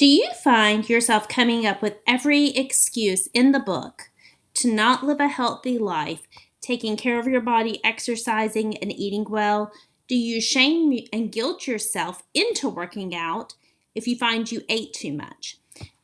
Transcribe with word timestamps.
Do 0.00 0.06
you 0.06 0.30
find 0.42 0.88
yourself 0.88 1.28
coming 1.28 1.66
up 1.66 1.82
with 1.82 1.96
every 2.06 2.56
excuse 2.56 3.26
in 3.34 3.52
the 3.52 3.60
book 3.60 4.08
to 4.54 4.72
not 4.72 5.04
live 5.04 5.20
a 5.20 5.28
healthy 5.28 5.76
life, 5.76 6.26
taking 6.62 6.96
care 6.96 7.18
of 7.18 7.26
your 7.26 7.42
body, 7.42 7.84
exercising, 7.84 8.78
and 8.78 8.90
eating 8.90 9.26
well? 9.28 9.70
Do 10.08 10.16
you 10.16 10.40
shame 10.40 10.98
and 11.12 11.30
guilt 11.30 11.66
yourself 11.66 12.22
into 12.32 12.66
working 12.66 13.14
out 13.14 13.56
if 13.94 14.08
you 14.08 14.16
find 14.16 14.50
you 14.50 14.62
ate 14.70 14.94
too 14.94 15.12
much? 15.12 15.58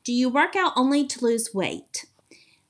Do 0.04 0.12
you 0.12 0.28
work 0.28 0.54
out 0.56 0.74
only 0.76 1.06
to 1.06 1.24
lose 1.24 1.54
weight? 1.54 2.04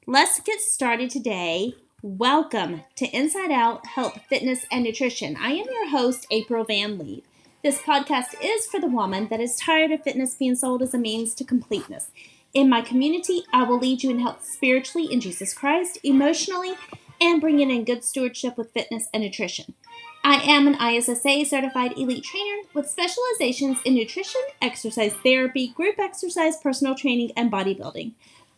Let's 0.07 0.39
get 0.39 0.61
started 0.61 1.11
today. 1.11 1.75
Welcome 2.03 2.85
to 2.99 3.07
Inside 3.07 3.51
Out 3.51 3.85
Health, 3.85 4.21
Fitness, 4.29 4.65
and 4.71 4.85
Nutrition. 4.85 5.37
I 5.41 5.55
am 5.55 5.67
your 5.73 5.91
host, 5.91 6.29
April 6.31 6.63
Van 6.63 6.99
Leeve. 6.99 7.26
This 7.67 7.83
podcast 7.83 8.37
is 8.41 8.65
for 8.65 8.79
the 8.79 8.87
woman 8.87 9.27
that 9.27 9.41
is 9.41 9.57
tired 9.57 9.91
of 9.91 10.05
fitness 10.05 10.37
being 10.37 10.55
sold 10.55 10.83
as 10.83 10.95
a 10.95 10.99
means 10.99 11.35
to 11.35 11.43
completeness. 11.43 12.13
In 12.55 12.69
my 12.69 12.81
community, 12.81 13.43
I 13.53 13.65
will 13.65 13.81
lead 13.81 14.05
you 14.05 14.11
in 14.11 14.21
health 14.21 14.45
spiritually 14.45 15.13
in 15.13 15.21
Jesus 15.21 15.53
Christ, 15.53 15.99
emotionally, 16.05 16.75
and 17.21 17.41
bringing 17.41 17.73
in 17.73 17.85
good 17.85 18.05
stewardship 18.05 18.57
with 18.57 18.71
fitness 18.71 19.09
and 19.13 19.25
nutrition. 19.25 19.75
I 20.23 20.37
am 20.49 20.69
an 20.69 20.81
ISSA 20.81 21.45
certified 21.45 21.99
elite 21.99 22.23
trainer 22.23 22.63
with 22.73 22.89
specializations 22.89 23.79
in 23.85 23.97
nutrition, 23.97 24.43
exercise 24.63 25.15
therapy, 25.25 25.67
group 25.67 25.99
exercise, 25.99 26.57
personal 26.59 26.95
training, 26.95 27.33
and 27.37 27.51
bodybuilding. 27.51 28.13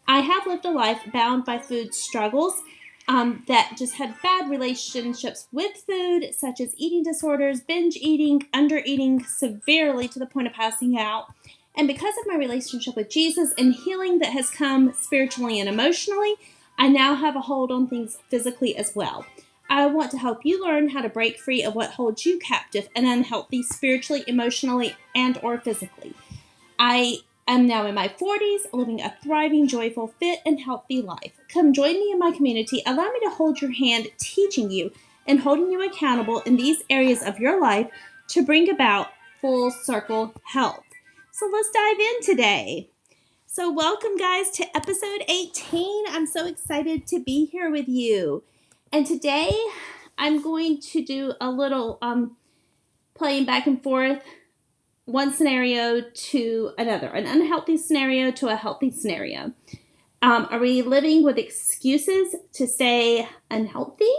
I 0.07 0.21
have 0.21 0.47
lived 0.47 0.67
a 0.67 0.71
life 0.71 1.01
bound 1.15 1.47
by 1.47 1.61
food 1.61 1.95
struggles 1.95 2.61
um, 3.09 3.43
that 3.49 3.75
just 3.77 3.95
had 3.95 4.21
bad 4.23 4.51
relationships 4.51 5.49
with 5.51 5.79
food, 5.87 6.35
such 6.37 6.61
as 6.61 6.75
eating 6.77 7.03
disorders, 7.03 7.61
binge 7.61 7.97
eating, 7.97 8.47
under 8.53 8.83
eating 8.85 9.25
severely 9.25 10.07
to 10.09 10.19
the 10.19 10.27
point 10.27 10.47
of 10.47 10.53
passing 10.53 10.99
out. 10.99 11.33
And 11.75 11.89
because 11.89 12.15
of 12.21 12.27
my 12.27 12.37
relationship 12.37 12.97
with 12.97 13.09
Jesus 13.09 13.55
and 13.57 13.75
healing 13.75 14.19
that 14.19 14.33
has 14.33 14.51
come 14.51 14.93
spiritually 14.93 15.59
and 15.59 15.69
emotionally, 15.69 16.35
I 16.77 16.89
now 16.89 17.15
have 17.15 17.35
a 17.35 17.41
hold 17.41 17.73
on 17.73 17.89
things 17.89 18.19
physically 18.29 18.77
as 18.77 18.95
well. 18.95 19.25
I 19.71 19.87
want 19.87 20.11
to 20.13 20.19
help 20.19 20.45
you 20.45 20.63
learn 20.63 20.91
how 20.91 21.03
to 21.03 21.09
break 21.09 21.39
free 21.39 21.63
of 21.63 21.75
what 21.75 21.93
holds 21.93 22.25
you 22.27 22.39
captive 22.39 22.89
and 22.95 23.07
unhealthy 23.07 23.63
spiritually, 23.63 24.25
emotionally, 24.27 24.97
and 25.15 25.39
or 25.43 25.59
physically. 25.59 26.15
I 26.79 27.19
I'm 27.49 27.67
now 27.67 27.87
in 27.87 27.95
my 27.95 28.09
40s, 28.09 28.67
living 28.75 29.01
a 29.01 29.17
thriving, 29.23 29.67
joyful, 29.67 30.09
fit, 30.21 30.41
and 30.45 30.61
healthy 30.61 31.01
life. 31.01 31.33
Come 31.51 31.73
join 31.73 31.95
me 31.95 32.11
in 32.13 32.19
my 32.19 32.31
community. 32.31 32.83
Allow 32.85 33.11
me 33.11 33.21
to 33.23 33.31
hold 33.31 33.63
your 33.63 33.73
hand, 33.73 34.09
teaching 34.19 34.71
you 34.71 34.93
and 35.27 35.41
holding 35.41 35.73
you 35.73 35.83
accountable 35.83 36.41
in 36.41 36.57
these 36.57 36.83
areas 36.91 37.23
of 37.23 37.39
your 37.39 37.59
life 37.59 37.87
to 38.29 38.45
bring 38.45 38.69
about 38.69 39.09
full 39.41 39.71
circle 39.71 40.35
health. 40.45 40.85
So 41.33 41.49
let's 41.51 41.71
dive 41.71 41.99
in 41.99 42.23
today. 42.23 42.91
So, 43.47 43.73
welcome, 43.73 44.19
guys, 44.19 44.51
to 44.51 44.77
episode 44.77 45.25
18. 45.27 46.05
I'm 46.11 46.27
so 46.27 46.47
excited 46.47 47.07
to 47.07 47.19
be 47.19 47.47
here 47.47 47.71
with 47.71 47.89
you. 47.89 48.45
And 48.93 49.07
today 49.07 49.59
I'm 50.19 50.43
going 50.43 50.81
to 50.81 51.03
do 51.03 51.33
a 51.41 51.51
little 51.51 51.97
um, 52.03 52.37
playing 53.15 53.47
back 53.47 53.67
and 53.67 53.83
forth 53.83 54.23
one 55.09 55.33
scenario 55.33 56.03
to 56.03 56.73
another, 56.77 57.07
an 57.07 57.27
unhealthy 57.27 57.79
scenario 57.79 58.31
to 58.31 58.49
a 58.49 58.57
healthy 58.57 58.91
scenario. 58.91 59.53
Um, 60.21 60.47
are 60.51 60.59
we 60.59 60.83
living 60.83 61.25
with 61.25 61.39
excuses 61.39 62.37
to 62.53 62.67
stay 62.67 63.27
unhealthy 63.51 64.13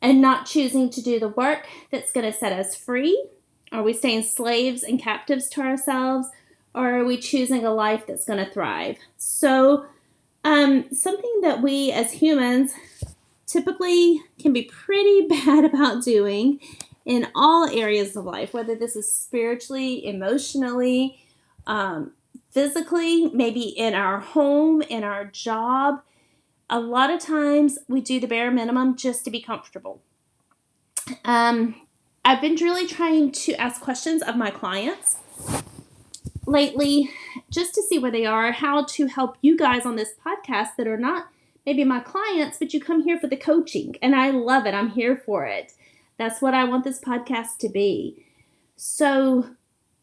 and 0.00 0.22
not 0.22 0.46
choosing 0.46 0.88
to 0.90 1.02
do 1.02 1.20
the 1.20 1.28
work 1.28 1.66
that's 1.90 2.10
going 2.10 2.24
to 2.24 2.36
set 2.36 2.54
us 2.54 2.74
free? 2.74 3.28
Are 3.70 3.82
we 3.82 3.92
staying 3.92 4.22
slaves 4.22 4.82
and 4.82 4.98
captives 4.98 5.46
to 5.50 5.60
ourselves? 5.60 6.28
Or 6.74 6.98
are 6.98 7.04
we 7.04 7.18
choosing 7.18 7.66
a 7.66 7.74
life 7.74 8.06
that's 8.06 8.24
going 8.24 8.42
to 8.42 8.50
thrive? 8.50 8.96
So, 9.18 9.84
um, 10.42 10.86
something 10.90 11.40
that 11.42 11.60
we 11.60 11.92
as 11.92 12.12
humans 12.12 12.72
typically 13.46 14.22
can 14.38 14.54
be 14.54 14.62
pretty 14.62 15.26
bad 15.28 15.66
about 15.66 16.02
doing 16.02 16.60
in 17.06 17.28
all 17.34 17.70
areas 17.70 18.16
of 18.16 18.24
life, 18.24 18.52
whether 18.52 18.74
this 18.74 18.96
is 18.96 19.10
spiritually, 19.10 20.04
emotionally, 20.04 21.20
um, 21.66 22.12
physically, 22.50 23.28
maybe 23.28 23.62
in 23.62 23.94
our 23.94 24.18
home, 24.18 24.82
in 24.82 25.04
our 25.04 25.24
job. 25.24 26.02
A 26.68 26.80
lot 26.80 27.10
of 27.10 27.20
times 27.20 27.78
we 27.88 28.00
do 28.00 28.18
the 28.18 28.26
bare 28.26 28.50
minimum 28.50 28.96
just 28.96 29.24
to 29.24 29.30
be 29.30 29.40
comfortable. 29.40 30.02
Um, 31.24 31.76
I've 32.24 32.40
been 32.40 32.56
really 32.56 32.88
trying 32.88 33.30
to 33.30 33.54
ask 33.54 33.80
questions 33.80 34.20
of 34.20 34.36
my 34.36 34.50
clients 34.50 35.16
lately 36.44 37.10
just 37.50 37.72
to 37.74 37.82
see 37.82 38.00
where 38.00 38.10
they 38.10 38.26
are, 38.26 38.50
how 38.50 38.84
to 38.84 39.06
help 39.06 39.36
you 39.42 39.56
guys 39.56 39.86
on 39.86 39.94
this 39.94 40.14
podcast 40.24 40.70
that 40.76 40.88
are 40.88 40.96
not 40.96 41.28
maybe 41.64 41.84
my 41.84 42.00
clients, 42.00 42.58
but 42.58 42.74
you 42.74 42.80
come 42.80 43.04
here 43.04 43.18
for 43.18 43.28
the 43.28 43.36
coaching. 43.36 43.96
And 44.02 44.16
I 44.16 44.30
love 44.30 44.66
it. 44.66 44.74
I'm 44.74 44.90
here 44.90 45.16
for 45.16 45.44
it. 45.46 45.72
That's 46.18 46.40
what 46.40 46.54
I 46.54 46.64
want 46.64 46.84
this 46.84 47.00
podcast 47.00 47.58
to 47.58 47.68
be. 47.68 48.24
So, 48.76 49.46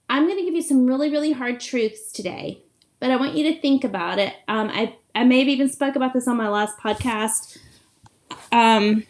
I'm 0.09 0.28
going 0.28 0.38
to 0.38 0.46
give 0.46 0.53
you 0.53 0.62
some 0.62 0.85
really, 0.85 1.09
really 1.09 1.31
hard 1.31 1.59
truths 1.59 2.12
today, 2.12 2.62
but 3.00 3.09
I 3.09 3.16
want 3.16 3.35
you 3.35 3.51
to 3.51 3.59
think 3.59 3.84
about 3.84 4.19
it. 4.19 4.34
Um, 4.47 4.69
I, 4.69 4.96
I 5.16 5.24
maybe 5.24 5.51
even 5.53 5.69
spoke 5.69 5.96
about 5.96 6.13
this 6.13 6.28
on 6.28 6.38
my 6.38 6.50
last 6.50 6.78
podcast. 6.78 7.57
Um, 8.51 9.06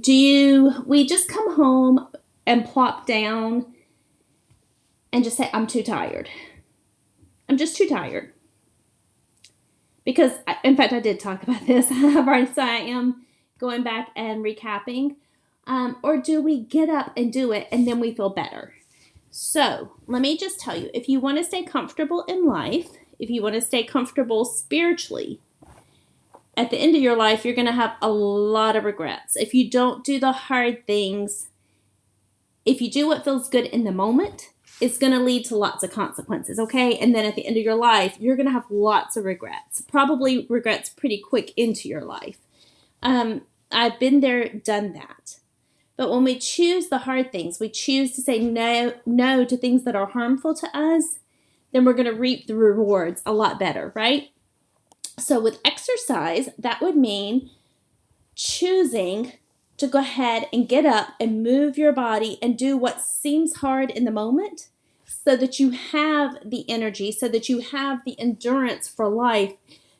do 0.00 0.12
you, 0.12 0.84
we 0.86 1.06
just 1.06 1.28
come 1.28 1.54
home 1.54 2.08
and 2.46 2.64
plop 2.64 3.06
down 3.06 3.66
and 5.12 5.24
just 5.24 5.36
say, 5.36 5.48
I'm 5.52 5.66
too 5.66 5.82
tired. 5.82 6.28
I'm 7.48 7.56
just 7.56 7.76
too 7.76 7.88
tired. 7.88 8.32
Because, 10.04 10.32
in 10.64 10.76
fact, 10.76 10.92
I 10.92 11.00
did 11.00 11.20
talk 11.20 11.42
about 11.44 11.66
this. 11.66 11.90
I've 11.90 12.16
already, 12.16 12.52
so 12.52 12.62
I 12.62 12.76
am 12.76 13.24
going 13.58 13.82
back 13.82 14.10
and 14.16 14.44
recapping. 14.44 15.16
Um, 15.66 15.96
or 16.02 16.16
do 16.16 16.42
we 16.42 16.60
get 16.60 16.88
up 16.88 17.12
and 17.16 17.32
do 17.32 17.52
it 17.52 17.68
and 17.70 17.86
then 17.86 18.00
we 18.00 18.14
feel 18.14 18.30
better? 18.30 18.74
So, 19.30 19.92
let 20.06 20.20
me 20.20 20.36
just 20.36 20.60
tell 20.60 20.76
you 20.76 20.90
if 20.92 21.08
you 21.08 21.20
want 21.20 21.38
to 21.38 21.44
stay 21.44 21.62
comfortable 21.62 22.24
in 22.24 22.46
life, 22.46 22.90
if 23.18 23.30
you 23.30 23.42
want 23.42 23.54
to 23.54 23.60
stay 23.60 23.84
comfortable 23.84 24.44
spiritually, 24.44 25.40
at 26.56 26.70
the 26.70 26.76
end 26.76 26.94
of 26.94 27.02
your 27.02 27.16
life, 27.16 27.44
you're 27.44 27.54
going 27.54 27.66
to 27.66 27.72
have 27.72 27.94
a 28.02 28.10
lot 28.10 28.76
of 28.76 28.84
regrets. 28.84 29.36
If 29.36 29.54
you 29.54 29.70
don't 29.70 30.04
do 30.04 30.20
the 30.20 30.32
hard 30.32 30.86
things, 30.86 31.48
if 32.64 32.80
you 32.80 32.90
do 32.90 33.06
what 33.06 33.24
feels 33.24 33.48
good 33.48 33.64
in 33.66 33.84
the 33.84 33.92
moment, 33.92 34.50
it's 34.80 34.98
going 34.98 35.12
to 35.12 35.20
lead 35.20 35.44
to 35.46 35.56
lots 35.56 35.82
of 35.82 35.92
consequences, 35.92 36.58
okay? 36.58 36.98
And 36.98 37.14
then 37.14 37.24
at 37.24 37.36
the 37.36 37.46
end 37.46 37.56
of 37.56 37.62
your 37.62 37.76
life, 37.76 38.16
you're 38.18 38.36
going 38.36 38.46
to 38.46 38.52
have 38.52 38.66
lots 38.68 39.16
of 39.16 39.24
regrets, 39.24 39.80
probably 39.80 40.46
regrets 40.48 40.90
pretty 40.90 41.18
quick 41.18 41.52
into 41.56 41.88
your 41.88 42.02
life. 42.02 42.38
Um, 43.02 43.42
I've 43.70 43.98
been 43.98 44.20
there, 44.20 44.48
done 44.48 44.92
that. 44.92 45.36
But 46.02 46.10
when 46.10 46.24
we 46.24 46.36
choose 46.36 46.88
the 46.88 46.98
hard 46.98 47.30
things, 47.30 47.60
we 47.60 47.68
choose 47.68 48.10
to 48.16 48.22
say 48.22 48.40
no, 48.40 48.92
no 49.06 49.44
to 49.44 49.56
things 49.56 49.84
that 49.84 49.94
are 49.94 50.08
harmful 50.08 50.52
to 50.52 50.76
us, 50.76 51.20
then 51.70 51.84
we're 51.84 51.92
going 51.92 52.06
to 52.06 52.12
reap 52.12 52.48
the 52.48 52.56
rewards 52.56 53.22
a 53.24 53.32
lot 53.32 53.60
better, 53.60 53.92
right? 53.94 54.30
So 55.16 55.38
with 55.38 55.60
exercise, 55.64 56.48
that 56.58 56.82
would 56.82 56.96
mean 56.96 57.50
choosing 58.34 59.34
to 59.76 59.86
go 59.86 60.00
ahead 60.00 60.48
and 60.52 60.68
get 60.68 60.84
up 60.84 61.10
and 61.20 61.44
move 61.44 61.78
your 61.78 61.92
body 61.92 62.36
and 62.42 62.58
do 62.58 62.76
what 62.76 63.00
seems 63.00 63.58
hard 63.58 63.88
in 63.88 64.04
the 64.04 64.10
moment 64.10 64.70
so 65.04 65.36
that 65.36 65.60
you 65.60 65.70
have 65.70 66.36
the 66.44 66.68
energy, 66.68 67.12
so 67.12 67.28
that 67.28 67.48
you 67.48 67.60
have 67.60 68.00
the 68.04 68.18
endurance 68.18 68.88
for 68.88 69.08
life, 69.08 69.52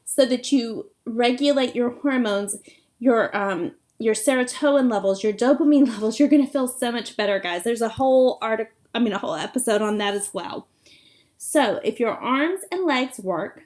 so 0.05 0.27
that 0.27 0.51
you 0.51 0.91
regulate 1.07 1.77
your 1.77 1.91
hormones, 1.91 2.57
your 2.99 3.37
um, 3.37 3.77
your 4.03 4.15
serotonin 4.15 4.91
levels, 4.91 5.23
your 5.23 5.33
dopamine 5.33 5.89
levels, 5.89 6.19
you're 6.19 6.29
going 6.29 6.45
to 6.45 6.53
feel 6.53 6.69
so 6.69 6.91
much 6.93 7.17
better, 7.17 7.39
guys. 7.39 7.65
There's 7.65 7.83
a 7.83 7.91
whole 7.91 8.39
article, 8.43 8.75
I 8.95 8.99
mean, 8.99 9.13
a 9.13 9.19
whole 9.19 9.35
episode 9.35 9.83
on 9.83 9.99
that 9.99 10.15
as 10.15 10.35
well. 10.35 10.67
So, 11.39 11.81
if 11.83 11.99
your 11.99 12.13
arms 12.13 12.61
and 12.71 12.85
legs 12.85 13.19
work, 13.19 13.63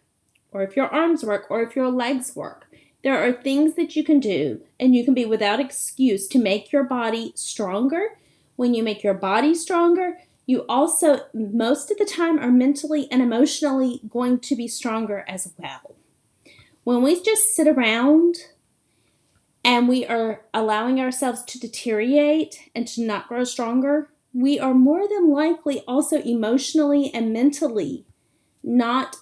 or 0.51 0.63
if 0.63 0.77
your 0.77 0.87
arms 0.87 1.25
work, 1.25 1.47
or 1.51 1.63
if 1.63 1.77
your 1.77 1.91
legs 1.91 2.35
work, 2.35 2.67
there 3.03 3.23
are 3.23 3.33
things 3.33 3.75
that 3.75 3.95
you 3.95 4.03
can 4.03 4.21
do, 4.21 4.63
and 4.81 4.95
you 4.95 5.05
can 5.05 5.15
be 5.15 5.25
without 5.25 5.61
excuse 5.61 6.27
to 6.29 6.39
make 6.39 6.73
your 6.73 6.85
body 6.85 7.33
stronger. 7.35 8.19
When 8.57 8.73
you 8.73 8.83
make 8.83 9.05
your 9.05 9.15
body 9.15 9.55
stronger, 9.55 10.19
you 10.47 10.65
also, 10.69 11.21
most 11.35 11.91
of 11.91 11.99
the 11.99 12.07
time, 12.07 12.39
are 12.39 12.51
mentally 12.51 13.09
and 13.11 13.21
emotionally 13.21 14.01
going 14.09 14.39
to 14.41 14.57
be 14.57 14.69
stronger 14.69 15.25
as 15.29 15.53
well. 15.59 15.97
When 16.85 17.03
we 17.03 17.21
just 17.21 17.55
sit 17.55 17.69
around 17.69 18.37
and 19.67 19.89
we 19.89 20.07
are 20.07 20.43
allowing 20.55 21.01
ourselves 21.01 21.43
to 21.43 21.59
deteriorate 21.59 22.71
and 22.73 22.87
to 22.87 23.03
not 23.03 23.27
grow 23.29 23.43
stronger, 23.45 24.09
we 24.33 24.61
are 24.61 24.75
more 24.75 25.09
than 25.09 25.29
likely 25.31 25.81
also 25.89 26.23
emotionally 26.23 27.13
and 27.13 27.33
mentally 27.33 28.07
not 28.63 29.17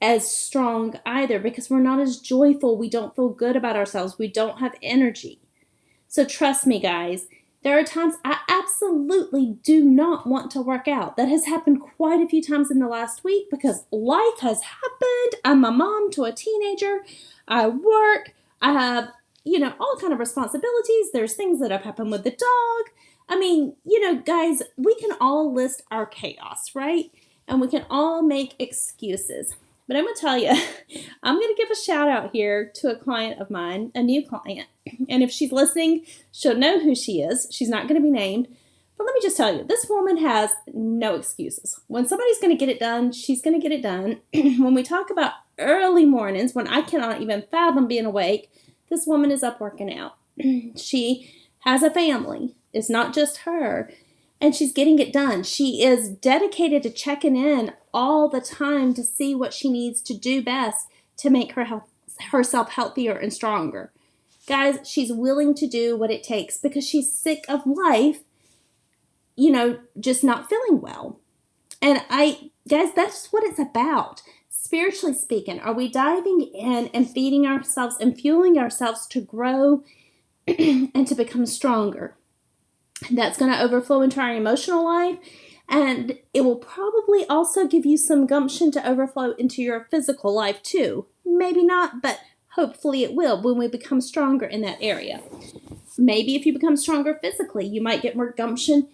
as 0.00 0.30
strong 0.30 0.98
either 1.04 1.38
because 1.38 1.68
we're 1.68 1.80
not 1.80 2.00
as 2.00 2.18
joyful. 2.18 2.78
We 2.78 2.88
don't 2.88 3.14
feel 3.14 3.28
good 3.28 3.54
about 3.56 3.76
ourselves. 3.76 4.18
We 4.18 4.28
don't 4.28 4.60
have 4.60 4.74
energy. 4.82 5.40
So, 6.08 6.24
trust 6.24 6.66
me, 6.66 6.80
guys, 6.80 7.26
There 7.66 7.76
are 7.76 7.82
times 7.82 8.14
I 8.24 8.38
absolutely 8.48 9.56
do 9.64 9.84
not 9.84 10.24
want 10.24 10.52
to 10.52 10.62
work 10.62 10.86
out. 10.86 11.16
That 11.16 11.28
has 11.28 11.46
happened 11.46 11.80
quite 11.80 12.20
a 12.20 12.28
few 12.28 12.40
times 12.40 12.70
in 12.70 12.78
the 12.78 12.86
last 12.86 13.24
week 13.24 13.50
because 13.50 13.86
life 13.90 14.38
has 14.40 14.62
happened. 14.62 15.40
I'm 15.44 15.64
a 15.64 15.72
mom 15.72 16.12
to 16.12 16.22
a 16.24 16.32
teenager. 16.32 17.00
I 17.48 17.66
work. 17.66 18.34
I 18.62 18.72
have, 18.72 19.08
you 19.46 19.60
know, 19.60 19.72
all 19.78 19.96
kind 20.00 20.12
of 20.12 20.18
responsibilities. 20.18 21.12
There's 21.12 21.34
things 21.34 21.60
that 21.60 21.70
have 21.70 21.82
happened 21.82 22.10
with 22.10 22.24
the 22.24 22.30
dog. 22.30 22.92
I 23.28 23.38
mean, 23.38 23.76
you 23.84 24.00
know, 24.00 24.20
guys, 24.20 24.62
we 24.76 24.94
can 24.96 25.10
all 25.20 25.54
list 25.54 25.82
our 25.90 26.04
chaos, 26.04 26.74
right? 26.74 27.10
And 27.46 27.60
we 27.60 27.68
can 27.68 27.86
all 27.88 28.22
make 28.22 28.56
excuses. 28.58 29.54
But 29.86 29.96
I'm 29.96 30.02
going 30.02 30.14
to 30.16 30.20
tell 30.20 30.36
you, 30.36 30.48
I'm 31.22 31.36
going 31.36 31.54
to 31.54 31.62
give 31.62 31.70
a 31.70 31.76
shout 31.76 32.08
out 32.08 32.32
here 32.32 32.70
to 32.74 32.90
a 32.90 32.96
client 32.96 33.40
of 33.40 33.48
mine, 33.48 33.92
a 33.94 34.02
new 34.02 34.26
client. 34.26 34.68
And 35.08 35.22
if 35.22 35.30
she's 35.30 35.52
listening, 35.52 36.04
she'll 36.32 36.56
know 36.56 36.80
who 36.80 36.94
she 36.94 37.20
is. 37.20 37.48
She's 37.52 37.68
not 37.68 37.88
going 37.88 38.00
to 38.00 38.04
be 38.04 38.10
named. 38.10 38.48
But 38.96 39.04
let 39.04 39.14
me 39.14 39.20
just 39.20 39.36
tell 39.36 39.54
you, 39.54 39.62
this 39.62 39.86
woman 39.88 40.16
has 40.16 40.50
no 40.72 41.14
excuses. 41.14 41.80
When 41.86 42.08
somebody's 42.08 42.38
going 42.40 42.56
to 42.56 42.58
get 42.58 42.74
it 42.74 42.80
done, 42.80 43.12
she's 43.12 43.42
going 43.42 43.60
to 43.60 43.62
get 43.62 43.76
it 43.76 43.82
done. 43.82 44.20
when 44.34 44.74
we 44.74 44.82
talk 44.82 45.10
about 45.10 45.32
early 45.58 46.04
mornings, 46.04 46.54
when 46.54 46.66
I 46.66 46.82
cannot 46.82 47.20
even 47.20 47.44
fathom 47.50 47.86
being 47.86 48.06
awake, 48.06 48.50
this 48.88 49.06
woman 49.06 49.30
is 49.30 49.42
up 49.42 49.60
working 49.60 49.92
out. 49.92 50.16
she 50.76 51.32
has 51.60 51.82
a 51.82 51.90
family. 51.90 52.54
It's 52.72 52.90
not 52.90 53.14
just 53.14 53.38
her 53.38 53.90
and 54.40 54.54
she's 54.54 54.72
getting 54.72 54.98
it 54.98 55.12
done. 55.12 55.42
She 55.42 55.82
is 55.82 56.08
dedicated 56.08 56.82
to 56.82 56.90
checking 56.90 57.36
in 57.36 57.72
all 57.92 58.28
the 58.28 58.40
time 58.40 58.92
to 58.94 59.02
see 59.02 59.34
what 59.34 59.54
she 59.54 59.70
needs 59.70 60.02
to 60.02 60.14
do 60.14 60.42
best 60.42 60.88
to 61.18 61.30
make 61.30 61.52
her 61.52 61.64
health, 61.64 61.88
herself 62.30 62.70
healthier 62.70 63.16
and 63.16 63.32
stronger. 63.32 63.92
Guys, 64.46 64.78
she's 64.88 65.12
willing 65.12 65.54
to 65.54 65.66
do 65.66 65.96
what 65.96 66.10
it 66.10 66.22
takes 66.22 66.58
because 66.58 66.86
she's 66.86 67.12
sick 67.12 67.44
of 67.48 67.66
life, 67.66 68.20
you 69.34 69.50
know, 69.50 69.78
just 69.98 70.22
not 70.22 70.48
feeling 70.48 70.80
well. 70.80 71.18
And 71.80 72.02
I, 72.10 72.50
guys, 72.68 72.92
that's 72.94 73.32
what 73.32 73.42
it's 73.42 73.58
about. 73.58 74.22
Spiritually 74.66 75.14
speaking, 75.14 75.60
are 75.60 75.72
we 75.72 75.86
diving 75.86 76.40
in 76.40 76.88
and 76.92 77.08
feeding 77.08 77.46
ourselves 77.46 77.96
and 78.00 78.18
fueling 78.18 78.58
ourselves 78.58 79.06
to 79.06 79.20
grow 79.20 79.84
and 80.48 81.06
to 81.06 81.14
become 81.14 81.46
stronger? 81.46 82.16
That's 83.08 83.38
going 83.38 83.52
to 83.52 83.62
overflow 83.62 84.02
into 84.02 84.20
our 84.20 84.34
emotional 84.34 84.84
life. 84.84 85.18
And 85.68 86.18
it 86.34 86.40
will 86.40 86.56
probably 86.56 87.24
also 87.28 87.68
give 87.68 87.86
you 87.86 87.96
some 87.96 88.26
gumption 88.26 88.72
to 88.72 88.84
overflow 88.84 89.34
into 89.38 89.62
your 89.62 89.86
physical 89.88 90.34
life 90.34 90.60
too. 90.64 91.06
Maybe 91.24 91.62
not, 91.62 92.02
but 92.02 92.18
hopefully 92.56 93.04
it 93.04 93.14
will 93.14 93.40
when 93.40 93.58
we 93.58 93.68
become 93.68 94.00
stronger 94.00 94.46
in 94.46 94.62
that 94.62 94.78
area. 94.80 95.22
Maybe 95.96 96.34
if 96.34 96.44
you 96.44 96.52
become 96.52 96.76
stronger 96.76 97.16
physically, 97.22 97.66
you 97.66 97.80
might 97.80 98.02
get 98.02 98.16
more 98.16 98.32
gumption 98.32 98.88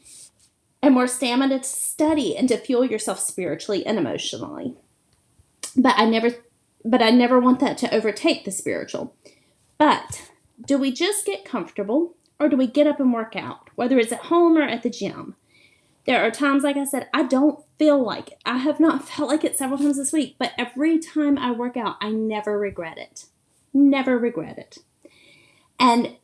and 0.83 0.93
more 0.93 1.07
stamina 1.07 1.61
to 1.61 1.65
study 1.65 2.37
and 2.37 2.47
to 2.51 2.59
fuel 2.59 2.85
yourself 2.85 3.21
spiritually 3.21 3.87
and 3.87 3.97
emotionally. 3.97 4.77
But 5.77 5.95
I 5.97 6.05
never 6.05 6.31
but 6.85 7.03
I 7.03 7.11
never 7.11 7.39
want 7.39 7.61
that 7.61 7.79
to 7.79 7.95
overtake 7.95 8.45
the 8.45 8.51
spiritual. 8.51 9.15
But 9.79 10.31
do 10.67 10.79
we 10.79 10.93
just 10.93 11.25
get 11.27 11.45
comfortable 11.45 12.17
or 12.39 12.49
do 12.49 12.57
we 12.57 12.67
get 12.67 12.87
up 12.87 13.01
and 13.01 13.13
work 13.13 13.37
out, 13.37 13.71
whether 13.77 13.99
it's 13.99 14.13
at 14.13 14.27
home 14.27 14.57
or 14.57 14.63
at 14.63 14.83
the 14.83 14.91
gym? 14.91 15.37
There 16.07 16.21
are 16.21 16.31
times, 16.33 16.65
like 16.65 16.77
I 16.77 16.85
said, 16.85 17.09
I 17.15 17.23
don't 17.23 17.65
feel 17.79 18.03
like 18.03 18.33
it. 18.33 18.39
I 18.45 18.59
have 18.59 18.81
not 18.81 19.09
felt 19.09 19.29
like 19.29 19.45
it 19.45 19.57
several 19.57 19.79
times 19.79 19.97
this 19.97 20.13
week, 20.13 20.37
but 20.39 20.53
every 20.59 20.99
time 20.99 21.39
I 21.39 21.53
work 21.53 21.77
out, 21.77 21.97
I 22.01 22.11
never 22.11 22.59
regret 22.59 22.99
it. 22.99 23.27
Never 23.73 24.19
regret 24.19 24.59
it. 24.59 24.79
And 25.79 26.17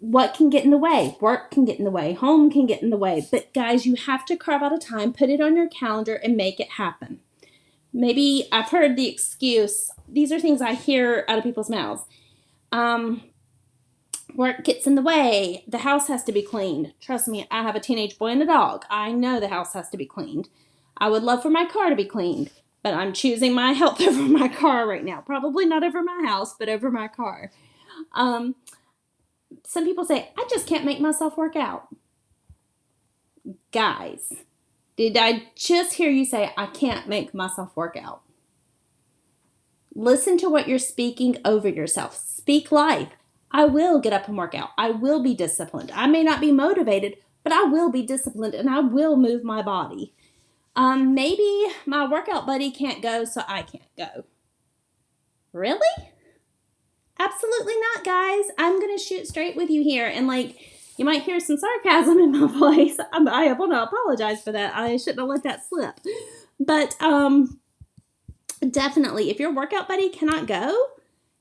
what 0.00 0.34
can 0.34 0.50
get 0.50 0.64
in 0.64 0.70
the 0.70 0.78
way? 0.78 1.16
Work 1.20 1.50
can 1.50 1.64
get 1.64 1.78
in 1.78 1.84
the 1.84 1.90
way, 1.90 2.12
home 2.12 2.50
can 2.50 2.66
get 2.66 2.82
in 2.82 2.90
the 2.90 2.96
way. 2.96 3.26
But 3.30 3.52
guys, 3.52 3.84
you 3.84 3.96
have 3.96 4.24
to 4.26 4.36
carve 4.36 4.62
out 4.62 4.74
a 4.74 4.78
time, 4.78 5.12
put 5.12 5.30
it 5.30 5.40
on 5.40 5.56
your 5.56 5.68
calendar, 5.68 6.14
and 6.14 6.36
make 6.36 6.60
it 6.60 6.72
happen. 6.72 7.20
Maybe 7.92 8.48
I've 8.52 8.70
heard 8.70 8.96
the 8.96 9.08
excuse, 9.08 9.90
these 10.08 10.30
are 10.32 10.40
things 10.40 10.60
I 10.60 10.74
hear 10.74 11.24
out 11.28 11.38
of 11.38 11.44
people's 11.44 11.70
mouths. 11.70 12.02
Um, 12.70 13.22
work 14.34 14.64
gets 14.64 14.86
in 14.86 14.94
the 14.94 15.02
way. 15.02 15.64
The 15.66 15.78
house 15.78 16.08
has 16.08 16.22
to 16.24 16.32
be 16.32 16.42
cleaned. 16.42 16.92
Trust 17.00 17.28
me, 17.28 17.46
I 17.50 17.62
have 17.62 17.76
a 17.76 17.80
teenage 17.80 18.18
boy 18.18 18.28
and 18.28 18.42
a 18.42 18.46
dog. 18.46 18.84
I 18.90 19.12
know 19.12 19.40
the 19.40 19.48
house 19.48 19.72
has 19.72 19.88
to 19.90 19.96
be 19.96 20.06
cleaned. 20.06 20.48
I 20.96 21.08
would 21.08 21.22
love 21.22 21.42
for 21.42 21.50
my 21.50 21.64
car 21.64 21.90
to 21.90 21.96
be 21.96 22.04
cleaned, 22.04 22.50
but 22.82 22.94
I'm 22.94 23.12
choosing 23.12 23.54
my 23.54 23.72
health 23.80 24.00
over 24.00 24.22
my 24.22 24.48
car 24.48 24.86
right 24.86 25.04
now. 25.04 25.20
Probably 25.20 25.66
not 25.66 25.84
over 25.84 26.02
my 26.02 26.22
house, 26.26 26.54
but 26.58 26.68
over 26.68 26.90
my 26.90 27.08
car. 27.08 27.50
Um, 28.12 28.54
some 29.64 29.84
people 29.84 30.04
say, 30.04 30.30
I 30.36 30.46
just 30.50 30.66
can't 30.66 30.84
make 30.84 31.00
myself 31.00 31.36
work 31.36 31.56
out. 31.56 31.88
Guys, 33.72 34.44
did 34.98 35.16
I 35.16 35.44
just 35.54 35.94
hear 35.94 36.10
you 36.10 36.24
say, 36.24 36.52
I 36.56 36.66
can't 36.66 37.08
make 37.08 37.32
myself 37.32 37.74
work 37.76 37.96
out? 37.96 38.22
Listen 39.94 40.36
to 40.38 40.50
what 40.50 40.66
you're 40.66 40.80
speaking 40.80 41.38
over 41.44 41.68
yourself. 41.68 42.16
Speak 42.16 42.72
life. 42.72 43.10
I 43.52 43.64
will 43.64 44.00
get 44.00 44.12
up 44.12 44.26
and 44.26 44.36
work 44.36 44.56
out. 44.56 44.70
I 44.76 44.90
will 44.90 45.22
be 45.22 45.34
disciplined. 45.34 45.92
I 45.94 46.08
may 46.08 46.24
not 46.24 46.40
be 46.40 46.50
motivated, 46.50 47.16
but 47.44 47.52
I 47.52 47.62
will 47.62 47.92
be 47.92 48.02
disciplined 48.02 48.54
and 48.54 48.68
I 48.68 48.80
will 48.80 49.16
move 49.16 49.44
my 49.44 49.62
body. 49.62 50.14
Um, 50.74 51.14
maybe 51.14 51.66
my 51.86 52.08
workout 52.08 52.44
buddy 52.44 52.72
can't 52.72 53.00
go, 53.00 53.24
so 53.24 53.42
I 53.46 53.62
can't 53.62 53.96
go. 53.96 54.24
Really? 55.52 56.10
Absolutely 57.20 57.74
not, 57.94 58.04
guys. 58.04 58.46
I'm 58.58 58.80
going 58.80 58.96
to 58.96 59.02
shoot 59.02 59.28
straight 59.28 59.54
with 59.54 59.70
you 59.70 59.84
here. 59.84 60.06
And 60.06 60.26
like, 60.26 60.56
you 60.98 61.04
might 61.04 61.22
hear 61.22 61.40
some 61.40 61.56
sarcasm 61.56 62.18
in 62.18 62.32
my 62.32 62.46
voice. 62.58 62.98
I 63.12 63.52
want 63.52 63.72
to 63.72 63.82
apologize 63.82 64.42
for 64.42 64.52
that. 64.52 64.74
I 64.74 64.96
shouldn't 64.96 65.20
have 65.20 65.28
let 65.28 65.44
that 65.44 65.66
slip. 65.66 66.00
But 66.60 67.00
um, 67.00 67.60
definitely, 68.68 69.30
if 69.30 69.38
your 69.38 69.54
workout 69.54 69.88
buddy 69.88 70.08
cannot 70.10 70.46
go, 70.46 70.88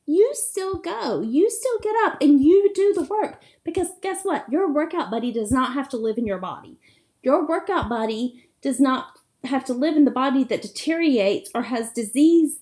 you 0.06 0.32
still 0.34 0.76
go. 0.76 1.22
You 1.22 1.50
still 1.50 1.80
get 1.82 1.96
up 2.06 2.22
and 2.22 2.42
you 2.42 2.72
do 2.74 2.94
the 2.94 3.04
work. 3.04 3.42
Because 3.64 3.88
guess 4.02 4.24
what? 4.24 4.50
Your 4.50 4.72
workout 4.72 5.12
buddy 5.12 5.32
does 5.32 5.52
not 5.52 5.74
have 5.74 5.90
to 5.90 5.98
live 5.98 6.18
in 6.18 6.28
your 6.28 6.38
body. 6.38 6.80
Your 7.24 7.46
workout 7.46 7.90
buddy 7.90 8.46
does 8.62 8.80
not 8.80 9.20
have 9.44 9.66
to 9.66 9.74
live 9.74 9.96
in 9.96 10.06
the 10.06 10.12
body 10.12 10.44
that 10.46 10.62
deteriorates 10.62 11.50
or 11.54 11.64
has 11.64 11.92
disease 11.92 12.60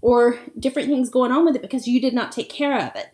or 0.00 0.38
different 0.58 0.88
things 0.88 1.10
going 1.10 1.30
on 1.30 1.44
with 1.44 1.56
it 1.56 1.62
because 1.62 1.86
you 1.86 2.00
did 2.00 2.14
not 2.14 2.32
take 2.32 2.48
care 2.48 2.78
of 2.78 2.96
it. 2.96 3.08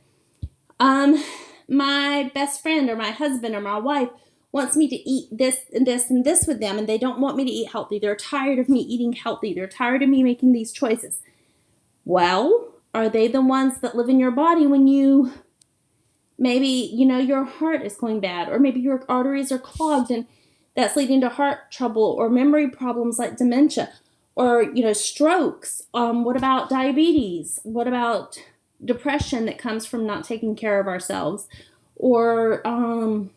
Um, 0.81 1.23
my 1.69 2.31
best 2.35 2.63
friend 2.63 2.89
or 2.91 2.97
my 2.97 3.11
husband 3.11 3.55
or 3.55 3.61
my 3.61 3.79
wife 3.79 4.11
wants 4.53 4.77
me 4.77 4.89
to 4.89 4.97
eat 4.97 5.29
this 5.33 5.63
and 5.75 5.87
this 5.87 6.11
and 6.11 6.25
this 6.25 6.47
with 6.47 6.61
them 6.61 6.79
and 6.79 6.89
they 6.89 6.97
don't 6.99 7.19
want 7.19 7.37
me 7.37 7.45
to 7.45 7.51
eat 7.51 7.71
healthy. 7.73 7.99
They're 7.99 8.15
tired 8.15 8.59
of 8.59 8.69
me 8.69 8.81
eating 8.81 9.13
healthy. 9.13 9.53
They're 9.53 9.67
tired 9.67 10.03
of 10.03 10.09
me 10.09 10.23
making 10.23 10.53
these 10.53 10.71
choices. 10.71 11.19
Well, 12.05 12.75
are 12.95 13.09
they 13.09 13.27
the 13.27 13.43
ones 13.43 13.81
that 13.81 13.97
live 13.97 14.09
in 14.09 14.21
your 14.21 14.31
body 14.31 14.67
when 14.67 14.87
you 14.87 15.33
maybe, 16.39 16.69
you 16.69 17.05
know, 17.05 17.19
your 17.19 17.45
heart 17.45 17.83
is 17.83 17.97
going 17.97 18.21
bad 18.21 18.49
or 18.49 18.59
maybe 18.61 18.81
your 18.81 19.05
arteries 19.09 19.51
are 19.51 19.59
clogged 19.59 20.11
and 20.11 20.27
that's 20.77 20.97
leading 20.97 21.21
to 21.23 21.29
heart 21.31 21.73
trouble 21.73 22.03
or 22.03 22.29
memory 22.29 22.69
problems 22.69 23.19
like 23.19 23.37
dementia 23.37 23.93
or, 24.37 24.63
you 24.63 24.85
know, 24.85 24.93
strokes? 24.93 25.83
Um, 25.95 26.25
what 26.25 26.37
about 26.37 26.69
diabetes? 26.69 27.59
What 27.65 27.89
about 27.89 28.39
depression 28.83 29.45
that 29.47 29.59
comes 29.59 29.85
from 29.87 30.07
not 30.07 30.25
taking 30.25 30.57
care 30.57 30.81
of 30.81 30.87
ourselves? 30.87 31.49
Or, 31.97 32.67
um, 32.67 33.31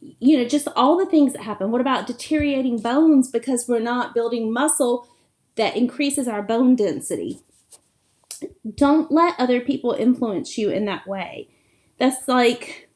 you 0.00 0.38
know, 0.38 0.46
just 0.46 0.68
all 0.76 0.96
the 0.96 1.06
things 1.10 1.32
that 1.32 1.42
happen. 1.42 1.70
What 1.70 1.80
about 1.80 2.06
deteriorating 2.06 2.78
bones 2.78 3.30
because 3.30 3.66
we're 3.66 3.80
not 3.80 4.14
building 4.14 4.52
muscle 4.52 5.08
that 5.56 5.76
increases 5.76 6.28
our 6.28 6.42
bone 6.42 6.76
density? 6.76 7.40
don't 8.74 9.10
let 9.10 9.38
other 9.38 9.60
people 9.60 9.92
influence 9.92 10.58
you 10.58 10.70
in 10.70 10.84
that 10.86 11.06
way. 11.06 11.48
That's 11.98 12.28
like 12.28 12.88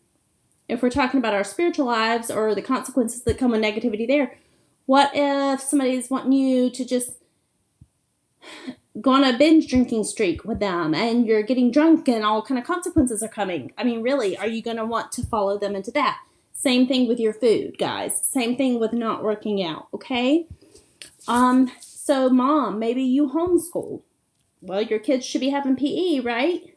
if 0.68 0.82
we're 0.82 0.90
talking 0.90 1.18
about 1.18 1.34
our 1.34 1.44
spiritual 1.44 1.87
lives 1.87 2.30
or 2.30 2.54
the 2.54 2.62
consequences 2.62 3.22
that 3.22 3.38
come 3.38 3.52
with 3.52 3.62
negativity 3.62 4.06
there. 4.06 4.38
What 4.87 5.10
if 5.14 5.60
somebody's 5.60 6.10
wanting 6.10 6.32
you 6.32 6.70
to 6.70 6.84
just 6.84 7.12
go 9.00 9.12
on 9.12 9.25
a 9.25 9.37
binge 9.37 9.68
drinking 9.68 10.04
streak 10.04 10.44
with 10.44 10.59
them 10.59 10.94
and 10.94 11.26
you're 11.26 11.42
getting 11.42 11.70
drunk 11.70 12.09
and 12.09 12.25
all 12.25 12.42
kind 12.42 12.59
of 12.59 12.66
consequences 12.66 13.23
are 13.23 13.28
coming? 13.28 13.73
I 13.76 13.85
mean, 13.85 14.02
really, 14.02 14.37
are 14.37 14.47
you 14.47 14.62
going 14.62 14.78
to 14.78 14.87
want 14.87 15.12
to 15.12 15.26
follow 15.26 15.59
them 15.59 15.76
into 15.76 15.90
that? 15.92 16.18
Same 16.52 16.87
thing 16.87 17.09
with 17.09 17.18
your 17.18 17.32
food, 17.32 17.78
guys. 17.78 18.20
Same 18.25 18.56
thing 18.56 18.80
with 18.80 18.92
not 18.92 19.23
working 19.23 19.62
out, 19.62 19.88
okay? 19.94 20.47
Um, 21.26 21.70
so 21.80 22.28
mom, 22.28 22.78
maybe 22.78 23.02
you 23.02 23.28
homeschool 23.28 24.02
well, 24.61 24.82
your 24.82 24.99
kids 24.99 25.25
should 25.25 25.40
be 25.40 25.50
having 25.50 25.76
PE, 25.76 26.20
right? 26.20 26.76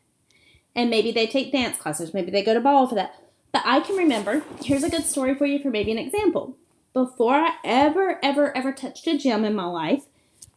And 0.75 0.89
maybe 0.89 1.11
they 1.11 1.27
take 1.27 1.51
dance 1.51 1.77
classes, 1.77 2.13
maybe 2.13 2.31
they 2.31 2.43
go 2.43 2.53
to 2.53 2.61
ball 2.61 2.87
for 2.87 2.95
that. 2.95 3.15
But 3.51 3.63
I 3.65 3.81
can 3.81 3.95
remember, 3.95 4.43
here's 4.63 4.83
a 4.83 4.89
good 4.89 5.05
story 5.05 5.35
for 5.35 5.45
you 5.45 5.59
for 5.59 5.69
maybe 5.69 5.91
an 5.91 5.99
example. 5.99 6.57
Before 6.93 7.35
I 7.35 7.55
ever, 7.63 8.19
ever, 8.23 8.55
ever 8.55 8.71
touched 8.71 9.07
a 9.07 9.17
gym 9.17 9.45
in 9.45 9.53
my 9.53 9.65
life, 9.65 10.05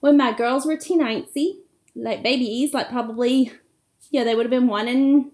when 0.06 0.16
my 0.16 0.32
girls 0.32 0.64
were 0.64 0.76
teenancy, 0.76 1.58
like 1.96 2.22
babies, 2.22 2.72
like 2.72 2.88
probably, 2.88 3.52
yeah, 4.10 4.22
they 4.22 4.34
would 4.34 4.46
have 4.46 4.50
been 4.50 4.68
one 4.68 4.86
and 4.86 5.32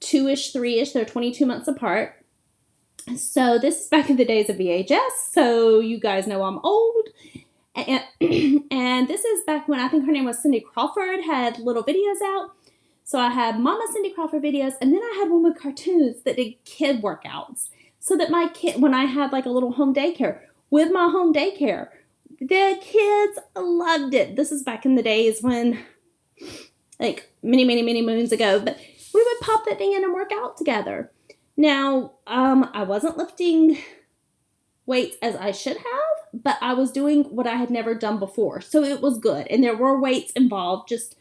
two 0.00 0.28
ish, 0.28 0.52
three 0.52 0.78
ish. 0.78 0.92
They're 0.92 1.06
22 1.06 1.46
months 1.46 1.66
apart. 1.66 2.22
So 3.16 3.58
this 3.58 3.82
is 3.82 3.88
back 3.88 4.10
in 4.10 4.16
the 4.16 4.24
days 4.24 4.50
of 4.50 4.56
VHS. 4.56 5.30
So 5.32 5.80
you 5.80 5.98
guys 5.98 6.26
know 6.26 6.42
I'm 6.42 6.58
old. 6.62 7.08
And, 7.74 8.04
and 8.70 9.08
this 9.08 9.24
is 9.24 9.44
back 9.44 9.66
when 9.66 9.80
I 9.80 9.88
think 9.88 10.04
her 10.04 10.12
name 10.12 10.26
was 10.26 10.42
Cindy 10.42 10.60
Crawford 10.60 11.24
had 11.24 11.58
little 11.58 11.84
videos 11.84 12.20
out. 12.22 12.50
So 13.04 13.18
I 13.18 13.30
had 13.30 13.60
Mama 13.60 13.86
Cindy 13.92 14.10
Crawford 14.10 14.42
videos, 14.42 14.74
and 14.80 14.92
then 14.92 15.00
I 15.00 15.18
had 15.20 15.30
one 15.30 15.44
with 15.44 15.58
cartoons 15.58 16.22
that 16.24 16.36
did 16.36 16.62
kid 16.64 17.00
workouts. 17.00 17.68
So 18.00 18.16
that 18.16 18.30
my 18.30 18.48
kid, 18.48 18.82
when 18.82 18.94
I 18.94 19.04
had 19.04 19.32
like 19.32 19.46
a 19.46 19.50
little 19.50 19.72
home 19.72 19.94
daycare 19.94 20.40
with 20.70 20.90
my 20.92 21.08
home 21.08 21.32
daycare, 21.32 21.88
the 22.40 22.78
kids 22.80 23.38
loved 23.56 24.14
it. 24.14 24.36
This 24.36 24.52
is 24.52 24.62
back 24.62 24.84
in 24.84 24.94
the 24.94 25.02
days 25.02 25.42
when, 25.42 25.78
like 26.98 27.30
many, 27.42 27.64
many, 27.64 27.82
many 27.82 28.02
moons 28.02 28.32
ago, 28.32 28.60
but 28.60 28.78
we 29.14 29.22
would 29.22 29.40
pop 29.40 29.64
that 29.66 29.78
thing 29.78 29.92
in 29.92 30.04
and 30.04 30.12
work 30.12 30.30
out 30.32 30.56
together. 30.56 31.10
Now, 31.56 32.12
um, 32.26 32.70
I 32.74 32.82
wasn't 32.82 33.16
lifting 33.16 33.78
weights 34.84 35.16
as 35.22 35.34
I 35.36 35.50
should 35.50 35.78
have, 35.78 36.42
but 36.42 36.58
I 36.60 36.74
was 36.74 36.92
doing 36.92 37.24
what 37.24 37.46
I 37.46 37.54
had 37.54 37.70
never 37.70 37.94
done 37.94 38.18
before. 38.18 38.60
So 38.60 38.84
it 38.84 39.00
was 39.00 39.18
good. 39.18 39.46
And 39.48 39.64
there 39.64 39.76
were 39.76 40.00
weights 40.00 40.32
involved, 40.32 40.88
just 40.88 41.16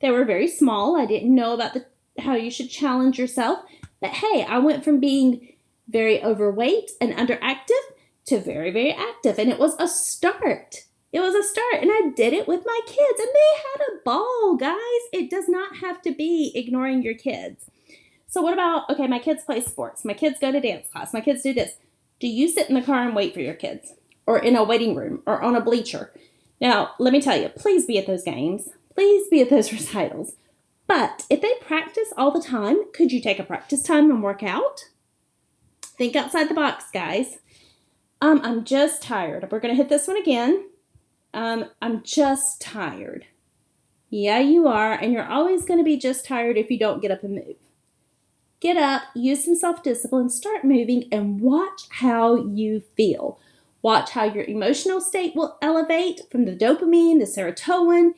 they 0.00 0.10
were 0.10 0.24
very 0.24 0.48
small. 0.48 0.96
I 0.96 1.06
didn't 1.06 1.34
know 1.34 1.54
about 1.54 1.74
the 1.74 1.86
how 2.20 2.34
you 2.34 2.50
should 2.50 2.70
challenge 2.70 3.18
yourself. 3.18 3.60
But 4.00 4.10
hey, 4.10 4.44
I 4.48 4.58
went 4.58 4.84
from 4.84 5.00
being 5.00 5.54
very 5.88 6.22
overweight 6.22 6.90
and 7.00 7.14
underactive 7.14 7.80
to 8.28 8.40
very, 8.40 8.70
very 8.70 8.92
active. 8.92 9.38
And 9.38 9.50
it 9.50 9.58
was 9.58 9.74
a 9.78 9.88
start. 9.88 10.84
It 11.12 11.20
was 11.20 11.34
a 11.34 11.42
start. 11.42 11.82
And 11.82 11.90
I 11.90 12.10
did 12.14 12.32
it 12.32 12.46
with 12.46 12.64
my 12.66 12.80
kids, 12.86 13.18
and 13.18 13.28
they 13.28 13.56
had 13.56 13.86
a 13.88 14.00
ball, 14.04 14.56
guys. 14.56 14.78
It 15.12 15.30
does 15.30 15.48
not 15.48 15.76
have 15.76 16.02
to 16.02 16.12
be 16.12 16.52
ignoring 16.54 17.02
your 17.02 17.14
kids. 17.14 17.70
So, 18.26 18.42
what 18.42 18.52
about, 18.52 18.90
okay, 18.90 19.06
my 19.06 19.18
kids 19.18 19.44
play 19.44 19.60
sports, 19.62 20.04
my 20.04 20.12
kids 20.12 20.38
go 20.38 20.52
to 20.52 20.60
dance 20.60 20.86
class, 20.92 21.14
my 21.14 21.22
kids 21.22 21.42
do 21.42 21.54
this. 21.54 21.76
Do 22.20 22.28
you 22.28 22.48
sit 22.48 22.68
in 22.68 22.74
the 22.74 22.82
car 22.82 23.04
and 23.04 23.16
wait 23.16 23.32
for 23.32 23.40
your 23.40 23.54
kids? 23.54 23.94
Or 24.26 24.38
in 24.38 24.54
a 24.54 24.64
waiting 24.64 24.94
room 24.94 25.22
or 25.26 25.40
on 25.40 25.56
a 25.56 25.62
bleacher? 25.62 26.12
Now, 26.60 26.90
let 26.98 27.12
me 27.12 27.22
tell 27.22 27.40
you, 27.40 27.48
please 27.48 27.86
be 27.86 27.96
at 27.96 28.06
those 28.06 28.24
games. 28.24 28.68
Please 28.94 29.28
be 29.28 29.40
at 29.40 29.48
those 29.48 29.72
recitals. 29.72 30.32
But 30.86 31.24
if 31.30 31.40
they 31.40 31.54
practice 31.60 32.12
all 32.16 32.30
the 32.30 32.42
time, 32.42 32.92
could 32.92 33.12
you 33.12 33.20
take 33.20 33.38
a 33.38 33.44
practice 33.44 33.82
time 33.82 34.10
and 34.10 34.22
work 34.22 34.42
out? 34.42 34.84
Think 35.82 36.14
outside 36.14 36.48
the 36.48 36.54
box, 36.54 36.86
guys. 36.92 37.38
Um, 38.20 38.40
I'm 38.42 38.64
just 38.64 39.02
tired. 39.02 39.48
We're 39.50 39.60
going 39.60 39.74
to 39.74 39.80
hit 39.80 39.88
this 39.88 40.08
one 40.08 40.16
again. 40.16 40.68
Um, 41.32 41.66
I'm 41.80 42.02
just 42.02 42.60
tired. 42.60 43.26
Yeah, 44.10 44.38
you 44.40 44.66
are, 44.66 44.92
and 44.92 45.12
you're 45.12 45.28
always 45.28 45.64
going 45.64 45.78
to 45.78 45.84
be 45.84 45.98
just 45.98 46.24
tired 46.24 46.56
if 46.56 46.70
you 46.70 46.78
don't 46.78 47.02
get 47.02 47.10
up 47.10 47.22
and 47.22 47.34
move. 47.34 47.56
Get 48.60 48.76
up, 48.76 49.02
use 49.14 49.44
some 49.44 49.54
self 49.54 49.82
discipline, 49.82 50.30
start 50.30 50.64
moving, 50.64 51.04
and 51.12 51.40
watch 51.40 51.82
how 51.90 52.34
you 52.34 52.82
feel. 52.96 53.38
Watch 53.82 54.10
how 54.10 54.24
your 54.24 54.44
emotional 54.44 55.00
state 55.00 55.36
will 55.36 55.56
elevate 55.62 56.22
from 56.30 56.44
the 56.44 56.56
dopamine, 56.56 57.20
the 57.20 57.26
serotonin. 57.26 58.14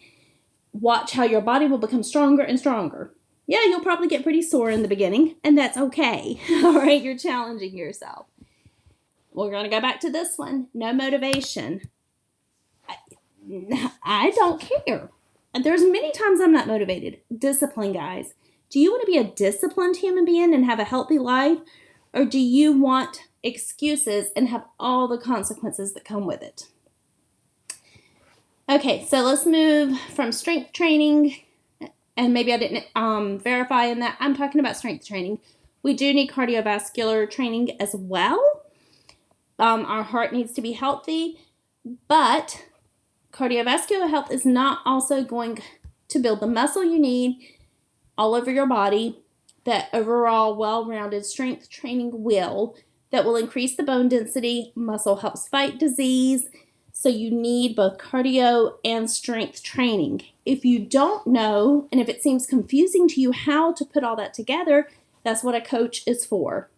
Watch 0.72 1.12
how 1.12 1.24
your 1.24 1.42
body 1.42 1.66
will 1.66 1.78
become 1.78 2.02
stronger 2.02 2.42
and 2.42 2.58
stronger. 2.58 3.12
Yeah, 3.46 3.64
you'll 3.64 3.80
probably 3.80 4.08
get 4.08 4.22
pretty 4.22 4.42
sore 4.42 4.70
in 4.70 4.82
the 4.82 4.88
beginning, 4.88 5.34
and 5.44 5.58
that's 5.58 5.76
okay. 5.76 6.40
All 6.64 6.78
right, 6.78 7.02
you're 7.02 7.18
challenging 7.18 7.76
yourself. 7.76 8.26
We're 9.40 9.50
going 9.50 9.64
to 9.64 9.70
go 9.70 9.80
back 9.80 10.00
to 10.00 10.10
this 10.10 10.36
one. 10.36 10.68
No 10.74 10.92
motivation. 10.92 11.88
I, 12.88 12.96
I 14.02 14.30
don't 14.30 14.60
care. 14.86 15.10
There's 15.54 15.82
many 15.82 16.12
times 16.12 16.40
I'm 16.40 16.52
not 16.52 16.66
motivated. 16.66 17.20
Discipline, 17.36 17.92
guys. 17.92 18.34
Do 18.68 18.78
you 18.78 18.90
want 18.90 19.02
to 19.02 19.06
be 19.06 19.18
a 19.18 19.24
disciplined 19.24 19.96
human 19.96 20.24
being 20.24 20.54
and 20.54 20.64
have 20.66 20.78
a 20.78 20.84
healthy 20.84 21.18
life? 21.18 21.58
Or 22.12 22.24
do 22.24 22.38
you 22.38 22.72
want 22.72 23.28
excuses 23.42 24.28
and 24.36 24.48
have 24.48 24.64
all 24.78 25.08
the 25.08 25.18
consequences 25.18 25.94
that 25.94 26.04
come 26.04 26.26
with 26.26 26.42
it? 26.42 26.68
Okay, 28.68 29.04
so 29.06 29.22
let's 29.22 29.46
move 29.46 29.98
from 29.98 30.30
strength 30.30 30.72
training, 30.72 31.34
and 32.16 32.32
maybe 32.32 32.52
I 32.52 32.56
didn't 32.56 32.84
um, 32.94 33.38
verify 33.38 33.86
in 33.86 33.98
that. 34.00 34.16
I'm 34.20 34.36
talking 34.36 34.60
about 34.60 34.76
strength 34.76 35.08
training. 35.08 35.40
We 35.82 35.94
do 35.94 36.12
need 36.12 36.30
cardiovascular 36.30 37.28
training 37.28 37.80
as 37.80 37.96
well. 37.96 38.59
Um, 39.60 39.84
our 39.84 40.02
heart 40.02 40.32
needs 40.32 40.52
to 40.54 40.62
be 40.62 40.72
healthy, 40.72 41.38
but 42.08 42.64
cardiovascular 43.32 44.08
health 44.08 44.30
is 44.30 44.44
not 44.44 44.80
also 44.84 45.22
going 45.22 45.60
to 46.08 46.18
build 46.18 46.40
the 46.40 46.46
muscle 46.46 46.82
you 46.82 46.98
need 46.98 47.38
all 48.16 48.34
over 48.34 48.50
your 48.50 48.66
body 48.66 49.22
that 49.64 49.88
overall 49.92 50.56
well 50.56 50.86
rounded 50.86 51.24
strength 51.24 51.68
training 51.70 52.10
will 52.24 52.76
that 53.10 53.24
will 53.24 53.36
increase 53.36 53.76
the 53.76 53.82
bone 53.82 54.08
density. 54.08 54.72
Muscle 54.74 55.16
helps 55.16 55.48
fight 55.48 55.78
disease. 55.78 56.48
So 56.92 57.08
you 57.08 57.30
need 57.30 57.76
both 57.76 57.98
cardio 57.98 58.74
and 58.84 59.10
strength 59.10 59.62
training. 59.62 60.22
If 60.44 60.64
you 60.64 60.78
don't 60.78 61.26
know, 61.26 61.88
and 61.90 62.00
if 62.00 62.08
it 62.08 62.22
seems 62.22 62.46
confusing 62.46 63.08
to 63.08 63.20
you 63.20 63.32
how 63.32 63.72
to 63.72 63.84
put 63.84 64.04
all 64.04 64.16
that 64.16 64.34
together, 64.34 64.88
that's 65.24 65.42
what 65.42 65.54
a 65.54 65.60
coach 65.60 66.02
is 66.06 66.24
for. 66.24 66.70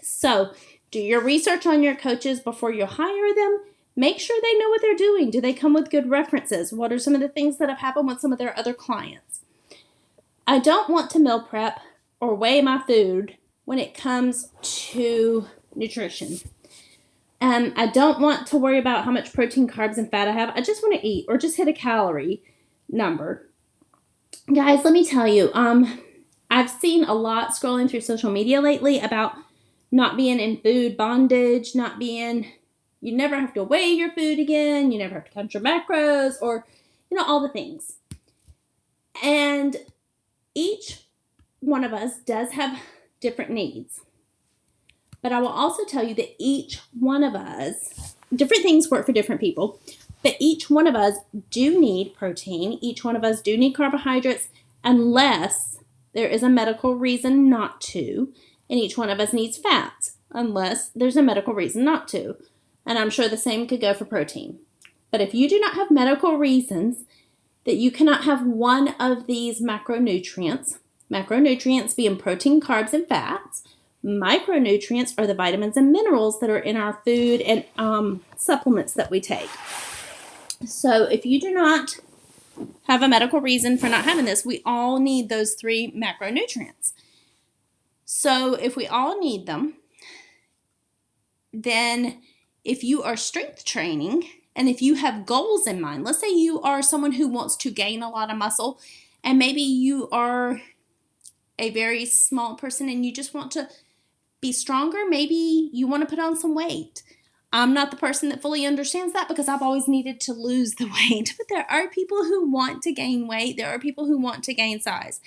So 0.00 0.52
do 0.96 1.02
your 1.02 1.20
research 1.20 1.66
on 1.66 1.82
your 1.82 1.94
coaches 1.94 2.40
before 2.40 2.72
you 2.72 2.86
hire 2.86 3.34
them. 3.34 3.60
Make 3.96 4.18
sure 4.18 4.38
they 4.40 4.58
know 4.58 4.70
what 4.70 4.80
they're 4.80 4.94
doing. 4.94 5.30
Do 5.30 5.42
they 5.42 5.52
come 5.52 5.74
with 5.74 5.90
good 5.90 6.08
references? 6.08 6.72
What 6.72 6.90
are 6.90 6.98
some 6.98 7.14
of 7.14 7.20
the 7.20 7.28
things 7.28 7.58
that 7.58 7.68
have 7.68 7.80
happened 7.80 8.08
with 8.08 8.20
some 8.20 8.32
of 8.32 8.38
their 8.38 8.58
other 8.58 8.72
clients? 8.72 9.40
I 10.46 10.58
don't 10.58 10.88
want 10.88 11.10
to 11.10 11.18
meal 11.18 11.42
prep 11.42 11.80
or 12.18 12.34
weigh 12.34 12.62
my 12.62 12.82
food 12.86 13.36
when 13.66 13.78
it 13.78 13.94
comes 13.94 14.48
to 14.62 15.46
nutrition. 15.74 16.38
Um, 17.42 17.74
I 17.76 17.88
don't 17.88 18.18
want 18.18 18.46
to 18.46 18.56
worry 18.56 18.78
about 18.78 19.04
how 19.04 19.10
much 19.10 19.34
protein, 19.34 19.68
carbs, 19.68 19.98
and 19.98 20.10
fat 20.10 20.28
I 20.28 20.32
have. 20.32 20.50
I 20.54 20.62
just 20.62 20.82
want 20.82 20.98
to 20.98 21.06
eat 21.06 21.26
or 21.28 21.36
just 21.36 21.58
hit 21.58 21.68
a 21.68 21.74
calorie 21.74 22.42
number. 22.88 23.50
Guys, 24.54 24.82
let 24.82 24.94
me 24.94 25.04
tell 25.04 25.28
you, 25.28 25.50
um, 25.52 26.00
I've 26.48 26.70
seen 26.70 27.04
a 27.04 27.12
lot 27.12 27.50
scrolling 27.50 27.90
through 27.90 28.00
social 28.00 28.30
media 28.30 28.62
lately 28.62 28.98
about 28.98 29.36
not 29.90 30.16
being 30.16 30.40
in 30.40 30.60
food 30.60 30.96
bondage, 30.96 31.74
not 31.74 31.98
being, 31.98 32.46
you 33.00 33.16
never 33.16 33.38
have 33.38 33.54
to 33.54 33.64
weigh 33.64 33.88
your 33.90 34.10
food 34.12 34.38
again, 34.38 34.90
you 34.92 34.98
never 34.98 35.14
have 35.14 35.24
to 35.24 35.30
count 35.30 35.54
your 35.54 35.62
macros, 35.62 36.34
or, 36.42 36.66
you 37.10 37.16
know, 37.16 37.24
all 37.24 37.40
the 37.40 37.48
things. 37.48 37.94
And 39.22 39.76
each 40.54 41.06
one 41.60 41.84
of 41.84 41.92
us 41.92 42.18
does 42.18 42.52
have 42.52 42.80
different 43.20 43.50
needs. 43.50 44.00
But 45.22 45.32
I 45.32 45.40
will 45.40 45.48
also 45.48 45.84
tell 45.84 46.06
you 46.06 46.14
that 46.14 46.34
each 46.38 46.80
one 46.98 47.22
of 47.22 47.34
us, 47.34 48.14
different 48.34 48.62
things 48.62 48.90
work 48.90 49.06
for 49.06 49.12
different 49.12 49.40
people, 49.40 49.80
but 50.22 50.36
each 50.40 50.70
one 50.70 50.86
of 50.86 50.94
us 50.94 51.16
do 51.50 51.80
need 51.80 52.14
protein. 52.14 52.78
Each 52.80 53.04
one 53.04 53.16
of 53.16 53.24
us 53.24 53.40
do 53.40 53.56
need 53.56 53.74
carbohydrates 53.74 54.48
unless 54.82 55.78
there 56.14 56.28
is 56.28 56.42
a 56.42 56.48
medical 56.48 56.96
reason 56.96 57.48
not 57.48 57.80
to. 57.82 58.32
And 58.68 58.78
each 58.78 58.98
one 58.98 59.10
of 59.10 59.20
us 59.20 59.32
needs 59.32 59.58
fats 59.58 60.16
unless 60.30 60.88
there's 60.90 61.16
a 61.16 61.22
medical 61.22 61.54
reason 61.54 61.84
not 61.84 62.08
to. 62.08 62.36
And 62.84 62.98
I'm 62.98 63.10
sure 63.10 63.28
the 63.28 63.36
same 63.36 63.66
could 63.66 63.80
go 63.80 63.94
for 63.94 64.04
protein. 64.04 64.58
But 65.10 65.20
if 65.20 65.34
you 65.34 65.48
do 65.48 65.58
not 65.60 65.74
have 65.74 65.90
medical 65.90 66.36
reasons 66.36 67.04
that 67.66 67.76
you 67.76 67.90
cannot 67.90 68.24
have 68.24 68.46
one 68.46 68.94
of 68.98 69.26
these 69.26 69.60
macronutrients. 69.60 70.78
Macronutrients 71.12 71.94
being 71.94 72.16
protein, 72.16 72.60
carbs, 72.60 72.92
and 72.92 73.06
fats. 73.06 73.64
Micronutrients 74.04 75.12
are 75.18 75.26
the 75.26 75.34
vitamins 75.34 75.76
and 75.76 75.90
minerals 75.90 76.38
that 76.38 76.48
are 76.48 76.58
in 76.58 76.76
our 76.76 77.00
food 77.04 77.40
and 77.40 77.64
um, 77.76 78.24
supplements 78.36 78.92
that 78.94 79.10
we 79.10 79.20
take. 79.20 79.50
So 80.64 81.04
if 81.04 81.26
you 81.26 81.40
do 81.40 81.50
not 81.50 81.98
have 82.84 83.02
a 83.02 83.08
medical 83.08 83.40
reason 83.40 83.76
for 83.78 83.88
not 83.88 84.04
having 84.04 84.24
this, 84.24 84.46
we 84.46 84.62
all 84.64 85.00
need 85.00 85.28
those 85.28 85.54
three 85.54 85.90
macronutrients. 85.90 86.92
So 88.06 88.54
if 88.54 88.76
we 88.76 88.86
all 88.86 89.18
need 89.18 89.46
them, 89.46 89.74
then 91.52 92.22
if 92.64 92.84
you 92.84 93.02
are 93.02 93.16
strength 93.16 93.64
training 93.64 94.28
and 94.54 94.68
if 94.68 94.80
you 94.80 94.94
have 94.94 95.26
goals 95.26 95.66
in 95.66 95.80
mind, 95.80 96.04
let's 96.04 96.20
say 96.20 96.32
you 96.32 96.60
are 96.62 96.80
someone 96.82 97.12
who 97.12 97.28
wants 97.28 97.56
to 97.56 97.70
gain 97.70 98.02
a 98.02 98.08
lot 98.08 98.30
of 98.30 98.38
muscle, 98.38 98.80
and 99.22 99.38
maybe 99.38 99.60
you 99.60 100.08
are 100.10 100.62
a 101.58 101.70
very 101.70 102.06
small 102.06 102.54
person 102.54 102.88
and 102.88 103.04
you 103.04 103.12
just 103.12 103.34
want 103.34 103.50
to 103.52 103.68
be 104.40 104.52
stronger, 104.52 105.00
maybe 105.08 105.68
you 105.72 105.88
want 105.88 106.02
to 106.02 106.08
put 106.08 106.22
on 106.22 106.36
some 106.36 106.54
weight. 106.54 107.02
I'm 107.52 107.74
not 107.74 107.90
the 107.90 107.96
person 107.96 108.28
that 108.28 108.42
fully 108.42 108.66
understands 108.66 109.12
that 109.14 109.28
because 109.28 109.48
I've 109.48 109.62
always 109.62 109.88
needed 109.88 110.20
to 110.20 110.32
lose 110.32 110.74
the 110.74 110.86
weight. 111.10 111.34
But 111.36 111.48
there 111.48 111.66
are 111.68 111.88
people 111.88 112.24
who 112.24 112.48
want 112.50 112.82
to 112.82 112.92
gain 112.92 113.26
weight, 113.26 113.56
there 113.56 113.68
are 113.68 113.80
people 113.80 114.06
who 114.06 114.18
want 114.18 114.44
to 114.44 114.54
gain 114.54 114.80
size. 114.80 115.20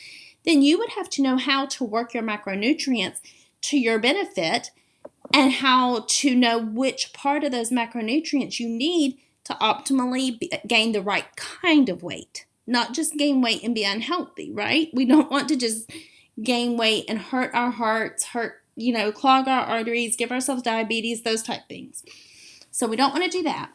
Then 0.46 0.62
you 0.62 0.78
would 0.80 0.92
have 0.92 1.10
to 1.12 1.22
know 1.22 1.38
how 1.38 1.66
to 1.68 1.84
work 1.84 2.14
your 2.14 2.24
macronutrients 2.24 3.20
to 3.62 3.78
your 3.78 4.00
benefit 4.00 4.72
and 5.34 5.52
how 5.52 6.06
to 6.08 6.36
know 6.36 6.58
which 6.60 7.14
part 7.14 7.44
of 7.44 7.52
those 7.52 7.72
macronutrients 7.72 8.60
you 8.60 8.68
need 8.68 9.18
to 9.44 9.54
optimally 9.56 10.40
be, 10.40 10.52
gain 10.68 10.92
the 10.92 11.02
right 11.02 11.36
kind 11.36 11.90
of 11.90 12.04
weight, 12.04 12.46
not 12.66 12.94
just 12.94 13.18
gain 13.18 13.42
weight 13.42 13.64
and 13.64 13.76
be 13.76 13.84
unhealthy, 13.84 14.52
right? 14.52 14.90
We 14.94 15.06
don't 15.06 15.32
want 15.32 15.50
to 15.50 15.56
just 15.56 15.92
gain 16.42 16.78
weight 16.78 17.06
and 17.08 17.20
hurt 17.20 17.54
our 17.54 17.72
hearts, 17.72 18.28
hurt, 18.28 18.62
you 18.76 18.94
know, 18.94 19.12
clog 19.12 19.48
our 19.48 19.66
arteries, 19.66 20.16
give 20.16 20.32
ourselves 20.32 20.62
diabetes, 20.62 21.24
those 21.24 21.44
type 21.44 21.68
things. 21.68 22.04
So 22.72 22.88
we 22.88 22.96
don't 22.96 23.14
want 23.14 23.30
to 23.30 23.38
do 23.38 23.44
that. 23.44 23.72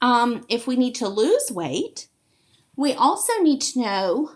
Um, 0.00 0.44
if 0.48 0.66
we 0.66 0.74
need 0.74 0.96
to 0.96 1.08
lose 1.08 1.50
weight, 1.50 2.08
we 2.74 2.92
also 2.92 3.34
need 3.40 3.60
to 3.60 3.80
know 3.80 4.32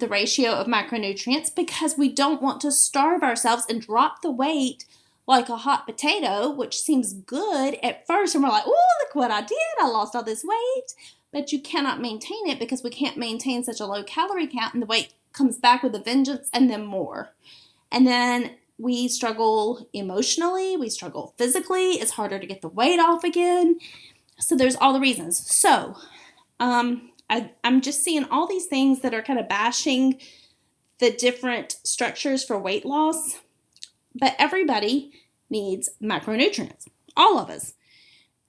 the 0.00 0.08
ratio 0.08 0.52
of 0.52 0.66
macronutrients 0.66 1.54
because 1.54 1.96
we 1.96 2.12
don't 2.12 2.42
want 2.42 2.60
to 2.62 2.72
starve 2.72 3.22
ourselves 3.22 3.64
and 3.68 3.80
drop 3.80 4.22
the 4.22 4.30
weight 4.30 4.84
like 5.26 5.48
a 5.48 5.58
hot 5.58 5.86
potato, 5.86 6.50
which 6.50 6.76
seems 6.76 7.12
good 7.12 7.78
at 7.82 8.06
first. 8.06 8.34
And 8.34 8.42
we're 8.42 8.50
like, 8.50 8.64
oh, 8.66 8.88
look 9.02 9.14
what 9.14 9.30
I 9.30 9.40
did. 9.42 9.58
I 9.80 9.86
lost 9.86 10.16
all 10.16 10.24
this 10.24 10.44
weight. 10.44 10.94
But 11.32 11.52
you 11.52 11.60
cannot 11.60 12.00
maintain 12.00 12.48
it 12.48 12.58
because 12.58 12.82
we 12.82 12.90
can't 12.90 13.16
maintain 13.16 13.62
such 13.62 13.78
a 13.78 13.86
low 13.86 14.02
calorie 14.02 14.48
count, 14.48 14.74
and 14.74 14.82
the 14.82 14.86
weight 14.86 15.12
comes 15.32 15.56
back 15.56 15.82
with 15.82 15.94
a 15.94 16.00
vengeance 16.00 16.50
and 16.52 16.68
then 16.68 16.84
more. 16.84 17.32
And 17.92 18.06
then 18.06 18.56
we 18.78 19.06
struggle 19.08 19.88
emotionally, 19.92 20.76
we 20.76 20.88
struggle 20.88 21.34
physically, 21.36 21.92
it's 21.92 22.12
harder 22.12 22.38
to 22.38 22.46
get 22.46 22.62
the 22.62 22.68
weight 22.68 22.98
off 22.98 23.22
again. 23.22 23.78
So 24.38 24.56
there's 24.56 24.76
all 24.76 24.92
the 24.92 25.00
reasons. 25.00 25.38
So, 25.54 25.96
um, 26.58 27.10
I, 27.30 27.52
I'm 27.62 27.80
just 27.80 28.02
seeing 28.02 28.24
all 28.24 28.46
these 28.46 28.66
things 28.66 29.00
that 29.00 29.14
are 29.14 29.22
kind 29.22 29.38
of 29.38 29.48
bashing 29.48 30.20
the 30.98 31.12
different 31.12 31.76
structures 31.84 32.44
for 32.44 32.58
weight 32.58 32.84
loss, 32.84 33.38
but 34.14 34.34
everybody 34.38 35.12
needs 35.48 35.88
macronutrients, 36.02 36.88
all 37.16 37.38
of 37.38 37.48
us. 37.48 37.74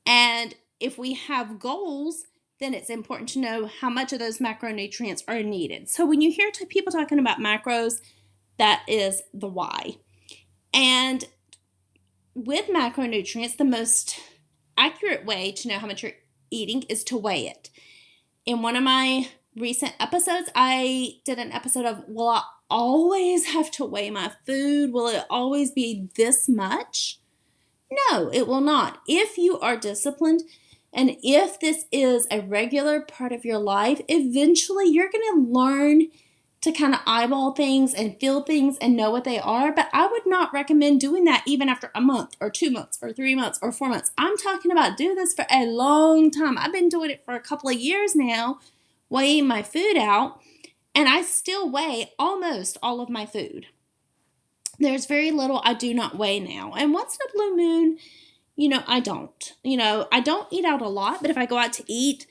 And 0.06 0.56
if 0.80 0.98
we 0.98 1.14
have 1.14 1.60
goals, 1.60 2.26
then 2.60 2.74
it's 2.74 2.90
important 2.90 3.30
to 3.30 3.40
know 3.40 3.68
how 3.68 3.90
much 3.90 4.12
of 4.14 4.20
those 4.20 4.40
macronutrients 4.40 5.24
are 5.28 5.44
needed. 5.44 5.88
So 5.88 6.06
when 6.06 6.22
you 6.22 6.32
hear 6.32 6.52
people 6.68 6.92
talking 6.92 7.20
about 7.20 7.38
macros, 7.38 8.02
that 8.58 8.84
is 8.88 9.22
the 9.34 9.48
why. 9.48 9.98
And 10.74 11.26
with 12.34 12.68
macronutrients, 12.68 13.58
the 13.58 13.64
most 13.64 14.20
accurate 14.76 15.26
way 15.26 15.52
to 15.52 15.68
know 15.68 15.78
how 15.78 15.88
much 15.88 16.02
you're 16.02 16.14
eating 16.50 16.84
is 16.84 17.04
to 17.06 17.18
weigh 17.18 17.48
it 17.48 17.70
in 18.46 18.62
one 18.62 18.76
of 18.76 18.84
my 18.84 19.28
recent 19.56 19.94
episodes, 20.00 20.50
I 20.56 21.16
did 21.26 21.40
an 21.40 21.52
episode 21.52 21.86
of 21.86 22.04
Will 22.08 22.30
I 22.30 22.44
always 22.70 23.48
have 23.48 23.72
to 23.72 23.86
weigh 23.86 24.10
my 24.10 24.32
food? 24.46 24.94
Will 24.94 25.08
it 25.08 25.26
always 25.30 25.72
be 25.72 26.10
this 26.16 26.48
much? 26.48 27.20
No, 28.10 28.30
it 28.30 28.48
will 28.48 28.62
not. 28.62 29.00
If 29.08 29.38
you 29.38 29.60
are 29.60 29.76
disciplined 29.78 30.44
and 30.94 31.18
if 31.22 31.60
this 31.60 31.86
is 31.92 32.28
a 32.32 32.42
regular 32.42 33.02
part 33.02 33.32
of 33.32 33.46
your 33.46 33.60
life, 33.60 34.02
eventually 34.08 34.90
you're 34.90 35.12
going 35.12 35.34
to 35.34 35.52
learn 35.52 36.08
to 36.62 36.72
kind 36.72 36.94
of 36.94 37.02
eyeball 37.08 37.54
things 37.54 37.94
and 37.94 38.20
feel 38.20 38.42
things 38.42 38.78
and 38.80 38.96
know 38.96 39.10
what 39.10 39.24
they 39.24 39.40
are. 39.40 39.74
But 39.74 39.90
I 39.92 40.08
would 40.08 40.28
not 40.28 40.54
recommend 40.54 41.02
doing 41.02 41.26
that 41.26 41.44
even 41.48 41.68
after 41.68 41.92
a 41.96 42.02
month 42.02 42.36
or 42.40 42.52
two 42.52 42.70
months 42.70 43.00
or 43.02 43.12
three 43.12 43.34
months 43.34 43.58
or 43.62 43.72
four 43.72 43.90
months. 43.90 44.12
I'm 44.18 44.38
talking 44.38 44.72
about 44.72 44.96
do 44.96 45.16
this 45.16 45.34
for 45.34 45.46
a 45.50 45.66
long 45.66 46.30
time. 46.30 46.58
I've 46.58 46.72
been 46.72 46.90
doing 46.90 47.10
it 47.10 47.26
for 47.26 47.34
a 47.34 47.40
couple 47.40 47.70
of 47.70 47.76
years 47.76 48.16
now, 48.16 48.60
weighing 49.10 49.48
my 49.48 49.64
food 49.64 49.98
out, 49.98 50.40
and 50.94 51.10
I 51.10 51.24
still 51.24 51.70
weigh 51.70 52.12
almost 52.20 52.78
all 52.84 53.02
of 53.02 53.10
my 53.10 53.26
food. 53.26 53.68
There's 54.78 55.06
very 55.08 55.32
little 55.32 55.62
I 55.64 55.74
do 55.74 55.94
not 55.94 56.18
weigh 56.18 56.40
now. 56.40 56.74
And 56.74 56.94
once 56.94 57.16
in 57.16 57.28
a 57.28 57.34
blue 57.34 57.58
moon, 57.58 57.98
you 58.56 58.70
know, 58.70 58.84
I 58.88 59.00
don't. 59.00 59.54
You 59.64 59.78
know, 59.78 60.08
I 60.12 60.20
don't 60.20 60.52
eat 60.52 60.66
out 60.66 60.82
a 60.82 60.88
lot, 60.88 61.22
but 61.22 61.32
if 61.32 61.38
I 61.38 61.48
go 61.48 61.58
out 61.58 61.74
to 61.74 61.84
eat, 61.88 62.28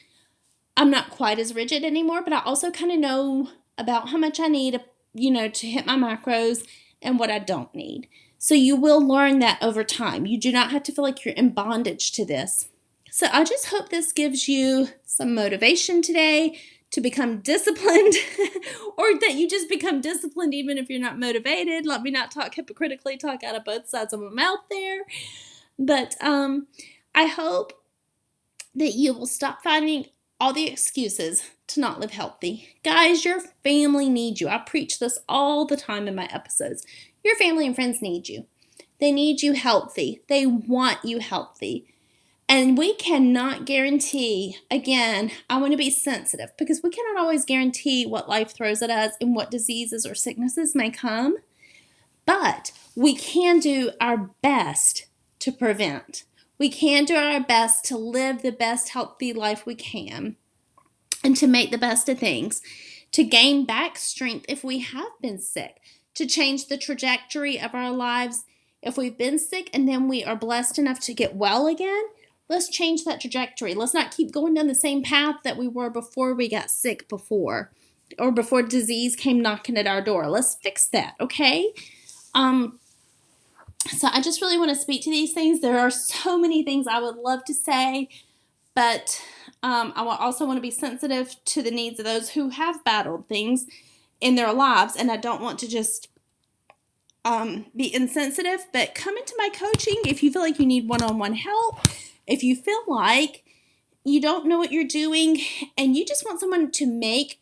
I'm 0.76 0.90
not 0.90 1.10
quite 1.10 1.38
as 1.40 1.54
rigid 1.54 1.82
anymore, 1.84 2.22
but 2.22 2.32
I 2.32 2.42
also 2.44 2.70
kind 2.70 2.92
of 2.92 2.98
know 2.98 3.48
about 3.80 4.10
how 4.10 4.18
much 4.18 4.38
I 4.38 4.48
need, 4.48 4.80
you 5.14 5.30
know, 5.30 5.48
to 5.48 5.66
hit 5.66 5.86
my 5.86 5.96
macros 5.96 6.66
and 7.02 7.18
what 7.18 7.30
I 7.30 7.38
don't 7.38 7.74
need. 7.74 8.08
So 8.38 8.54
you 8.54 8.76
will 8.76 9.06
learn 9.06 9.38
that 9.40 9.58
over 9.62 9.84
time. 9.84 10.26
You 10.26 10.38
do 10.38 10.52
not 10.52 10.70
have 10.70 10.82
to 10.84 10.92
feel 10.92 11.04
like 11.04 11.24
you're 11.24 11.34
in 11.34 11.50
bondage 11.50 12.12
to 12.12 12.24
this. 12.24 12.68
So 13.10 13.26
I 13.32 13.44
just 13.44 13.66
hope 13.66 13.88
this 13.88 14.12
gives 14.12 14.48
you 14.48 14.88
some 15.04 15.34
motivation 15.34 16.00
today 16.00 16.58
to 16.92 17.00
become 17.00 17.40
disciplined 17.42 18.14
or 18.96 19.18
that 19.20 19.34
you 19.34 19.48
just 19.48 19.68
become 19.68 20.00
disciplined 20.00 20.54
even 20.54 20.78
if 20.78 20.88
you're 20.88 21.00
not 21.00 21.18
motivated. 21.18 21.86
Let 21.86 22.02
me 22.02 22.10
not 22.10 22.30
talk 22.30 22.54
hypocritically, 22.54 23.16
talk 23.16 23.42
out 23.42 23.56
of 23.56 23.64
both 23.64 23.88
sides 23.88 24.12
of 24.12 24.20
my 24.20 24.30
mouth 24.30 24.60
there. 24.70 25.02
But 25.78 26.16
um 26.20 26.66
I 27.14 27.26
hope 27.26 27.72
that 28.74 28.94
you 28.94 29.12
will 29.12 29.26
stop 29.26 29.62
finding 29.62 30.06
all 30.40 30.52
the 30.52 30.66
excuses 30.66 31.44
to 31.68 31.80
not 31.80 32.00
live 32.00 32.10
healthy. 32.10 32.76
Guys, 32.82 33.24
your 33.24 33.40
family 33.62 34.08
needs 34.08 34.40
you. 34.40 34.48
I 34.48 34.58
preach 34.58 34.98
this 34.98 35.18
all 35.28 35.66
the 35.66 35.76
time 35.76 36.08
in 36.08 36.14
my 36.14 36.28
episodes. 36.32 36.84
Your 37.22 37.36
family 37.36 37.66
and 37.66 37.74
friends 37.74 38.00
need 38.00 38.28
you. 38.28 38.46
They 38.98 39.12
need 39.12 39.42
you 39.42 39.52
healthy. 39.52 40.22
They 40.28 40.46
want 40.46 41.04
you 41.04 41.20
healthy. 41.20 41.86
And 42.48 42.76
we 42.76 42.94
cannot 42.94 43.64
guarantee, 43.64 44.56
again, 44.70 45.30
I 45.48 45.60
want 45.60 45.70
to 45.72 45.76
be 45.76 45.90
sensitive 45.90 46.50
because 46.58 46.82
we 46.82 46.90
cannot 46.90 47.20
always 47.20 47.44
guarantee 47.44 48.06
what 48.06 48.28
life 48.28 48.52
throws 48.52 48.82
at 48.82 48.90
us 48.90 49.12
and 49.20 49.36
what 49.36 49.52
diseases 49.52 50.04
or 50.04 50.16
sicknesses 50.16 50.74
may 50.74 50.90
come. 50.90 51.36
But 52.26 52.72
we 52.96 53.14
can 53.14 53.60
do 53.60 53.92
our 54.00 54.30
best 54.42 55.06
to 55.38 55.52
prevent. 55.52 56.24
We 56.60 56.68
can 56.68 57.06
do 57.06 57.16
our 57.16 57.40
best 57.40 57.86
to 57.86 57.96
live 57.96 58.42
the 58.42 58.52
best 58.52 58.90
healthy 58.90 59.32
life 59.32 59.64
we 59.64 59.74
can 59.74 60.36
and 61.24 61.34
to 61.38 61.46
make 61.46 61.70
the 61.70 61.78
best 61.78 62.06
of 62.10 62.18
things, 62.18 62.60
to 63.12 63.24
gain 63.24 63.64
back 63.64 63.96
strength 63.96 64.44
if 64.46 64.62
we 64.62 64.80
have 64.80 65.12
been 65.22 65.38
sick, 65.38 65.80
to 66.14 66.26
change 66.26 66.66
the 66.66 66.76
trajectory 66.76 67.58
of 67.58 67.74
our 67.74 67.90
lives 67.90 68.44
if 68.82 68.98
we've 68.98 69.16
been 69.16 69.38
sick 69.38 69.70
and 69.72 69.88
then 69.88 70.06
we 70.06 70.22
are 70.22 70.36
blessed 70.36 70.78
enough 70.78 71.00
to 71.00 71.14
get 71.14 71.34
well 71.34 71.66
again. 71.66 72.04
Let's 72.46 72.68
change 72.68 73.04
that 73.04 73.22
trajectory. 73.22 73.72
Let's 73.72 73.94
not 73.94 74.14
keep 74.14 74.30
going 74.30 74.52
down 74.52 74.66
the 74.66 74.74
same 74.74 75.02
path 75.02 75.36
that 75.44 75.56
we 75.56 75.66
were 75.66 75.88
before 75.88 76.34
we 76.34 76.46
got 76.46 76.70
sick 76.70 77.08
before 77.08 77.72
or 78.18 78.32
before 78.32 78.62
disease 78.62 79.16
came 79.16 79.40
knocking 79.40 79.78
at 79.78 79.86
our 79.86 80.02
door. 80.02 80.28
Let's 80.28 80.56
fix 80.56 80.86
that, 80.88 81.14
okay? 81.20 81.72
Um 82.34 82.80
so 83.96 84.08
I 84.12 84.20
just 84.20 84.40
really 84.40 84.58
want 84.58 84.70
to 84.70 84.76
speak 84.76 85.02
to 85.04 85.10
these 85.10 85.32
things. 85.32 85.60
There 85.60 85.78
are 85.78 85.90
so 85.90 86.38
many 86.38 86.62
things 86.62 86.86
I 86.86 87.00
would 87.00 87.16
love 87.16 87.44
to 87.44 87.54
say, 87.54 88.08
but 88.74 89.22
um, 89.62 89.92
I 89.96 90.04
also 90.04 90.46
want 90.46 90.56
to 90.56 90.62
be 90.62 90.70
sensitive 90.70 91.36
to 91.46 91.62
the 91.62 91.70
needs 91.70 91.98
of 91.98 92.04
those 92.04 92.30
who 92.30 92.50
have 92.50 92.84
battled 92.84 93.28
things 93.28 93.66
in 94.20 94.34
their 94.34 94.52
lives, 94.52 94.96
and 94.96 95.10
I 95.10 95.16
don't 95.16 95.42
want 95.42 95.58
to 95.60 95.68
just 95.68 96.08
um, 97.24 97.66
be 97.76 97.92
insensitive. 97.94 98.66
But 98.72 98.94
come 98.94 99.16
into 99.16 99.34
my 99.36 99.50
coaching 99.52 99.96
if 100.06 100.22
you 100.22 100.32
feel 100.32 100.42
like 100.42 100.58
you 100.58 100.66
need 100.66 100.88
one 100.88 101.02
on 101.02 101.18
one 101.18 101.34
help, 101.34 101.80
if 102.26 102.42
you 102.42 102.56
feel 102.56 102.82
like 102.86 103.44
you 104.04 104.20
don't 104.20 104.46
know 104.46 104.58
what 104.58 104.72
you're 104.72 104.84
doing, 104.84 105.40
and 105.76 105.96
you 105.96 106.06
just 106.06 106.24
want 106.24 106.40
someone 106.40 106.70
to 106.70 106.86
make 106.86 107.40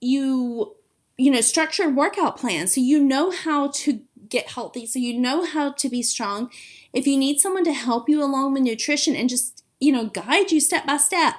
you, 0.00 0.74
you 1.18 1.30
know, 1.30 1.40
structured 1.42 1.94
workout 1.94 2.38
plans 2.38 2.74
so 2.74 2.80
you 2.80 3.02
know 3.02 3.30
how 3.30 3.68
to 3.68 4.00
get 4.30 4.50
healthy, 4.50 4.86
so 4.86 4.98
you 4.98 5.18
know 5.18 5.44
how 5.44 5.72
to 5.72 5.88
be 5.88 6.02
strong. 6.02 6.50
If 6.92 7.06
you 7.06 7.16
need 7.18 7.40
someone 7.40 7.64
to 7.64 7.72
help 7.72 8.08
you 8.08 8.22
along 8.22 8.52
with 8.52 8.62
nutrition 8.62 9.14
and 9.14 9.28
just, 9.28 9.64
you 9.80 9.92
know, 9.92 10.06
guide 10.06 10.50
you 10.50 10.60
step 10.60 10.86
by 10.86 10.96
step, 10.96 11.34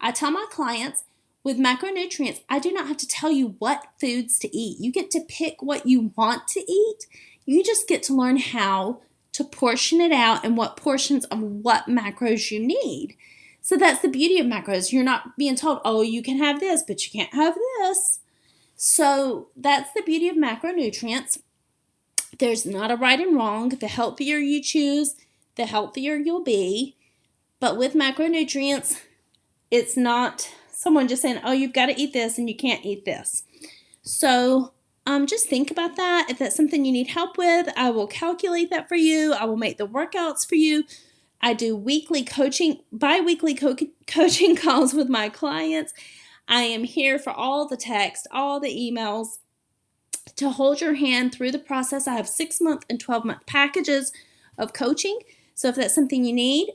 I 0.00 0.10
tell 0.10 0.30
my 0.30 0.46
clients 0.50 1.04
with 1.42 1.58
macronutrients, 1.58 2.42
I 2.48 2.58
do 2.58 2.72
not 2.72 2.88
have 2.88 2.96
to 2.98 3.08
tell 3.08 3.30
you 3.30 3.56
what 3.58 3.86
foods 4.00 4.38
to 4.40 4.56
eat. 4.56 4.80
You 4.80 4.90
get 4.90 5.10
to 5.12 5.20
pick 5.20 5.62
what 5.62 5.86
you 5.86 6.12
want 6.16 6.48
to 6.48 6.60
eat. 6.60 7.06
You 7.44 7.62
just 7.62 7.86
get 7.86 8.02
to 8.04 8.14
learn 8.14 8.38
how 8.38 9.00
to 9.32 9.44
portion 9.44 10.00
it 10.00 10.12
out 10.12 10.44
and 10.44 10.56
what 10.56 10.76
portions 10.76 11.24
of 11.26 11.40
what 11.40 11.86
macros 11.86 12.50
you 12.50 12.60
need. 12.60 13.16
So 13.60 13.76
that's 13.76 14.00
the 14.00 14.08
beauty 14.08 14.38
of 14.38 14.46
macros. 14.46 14.92
You're 14.92 15.04
not 15.04 15.36
being 15.36 15.56
told, 15.56 15.80
oh, 15.84 16.02
you 16.02 16.22
can 16.22 16.38
have 16.38 16.60
this, 16.60 16.82
but 16.86 17.04
you 17.04 17.10
can't 17.10 17.34
have 17.34 17.54
this. 17.78 18.20
So 18.76 19.48
that's 19.56 19.92
the 19.92 20.02
beauty 20.02 20.28
of 20.28 20.36
macronutrients. 20.36 21.38
There's 22.38 22.66
not 22.66 22.90
a 22.90 22.96
right 22.96 23.20
and 23.20 23.36
wrong. 23.36 23.70
The 23.70 23.88
healthier 23.88 24.38
you 24.38 24.62
choose, 24.62 25.16
the 25.56 25.66
healthier 25.66 26.16
you'll 26.16 26.42
be. 26.42 26.96
But 27.60 27.76
with 27.76 27.94
macronutrients, 27.94 29.00
it's 29.70 29.96
not 29.96 30.50
someone 30.70 31.08
just 31.08 31.22
saying, 31.22 31.40
oh, 31.44 31.52
you've 31.52 31.72
got 31.72 31.86
to 31.86 32.00
eat 32.00 32.12
this 32.12 32.38
and 32.38 32.48
you 32.48 32.56
can't 32.56 32.84
eat 32.84 33.04
this. 33.04 33.44
So 34.02 34.72
um, 35.06 35.26
just 35.26 35.48
think 35.48 35.70
about 35.70 35.96
that. 35.96 36.26
If 36.30 36.38
that's 36.38 36.56
something 36.56 36.84
you 36.84 36.92
need 36.92 37.08
help 37.08 37.38
with, 37.38 37.68
I 37.76 37.90
will 37.90 38.06
calculate 38.06 38.70
that 38.70 38.88
for 38.88 38.96
you. 38.96 39.32
I 39.32 39.44
will 39.44 39.56
make 39.56 39.78
the 39.78 39.86
workouts 39.86 40.46
for 40.46 40.56
you. 40.56 40.84
I 41.40 41.52
do 41.52 41.76
weekly 41.76 42.24
coaching, 42.24 42.80
bi 42.90 43.20
weekly 43.20 43.54
co- 43.54 43.76
coaching 44.06 44.56
calls 44.62 44.94
with 44.94 45.08
my 45.08 45.28
clients. 45.28 45.92
I 46.48 46.62
am 46.62 46.84
here 46.84 47.18
for 47.18 47.30
all 47.30 47.66
the 47.66 47.76
text, 47.76 48.26
all 48.30 48.60
the 48.60 48.68
emails, 48.68 49.38
to 50.36 50.50
hold 50.50 50.80
your 50.80 50.94
hand 50.94 51.32
through 51.32 51.52
the 51.52 51.58
process. 51.58 52.06
I 52.08 52.14
have 52.14 52.28
six 52.28 52.60
month 52.60 52.84
and 52.88 52.98
12 52.98 53.24
month 53.24 53.46
packages 53.46 54.12
of 54.58 54.72
coaching. 54.72 55.18
So 55.54 55.68
if 55.68 55.76
that's 55.76 55.94
something 55.94 56.24
you 56.24 56.32
need, 56.32 56.72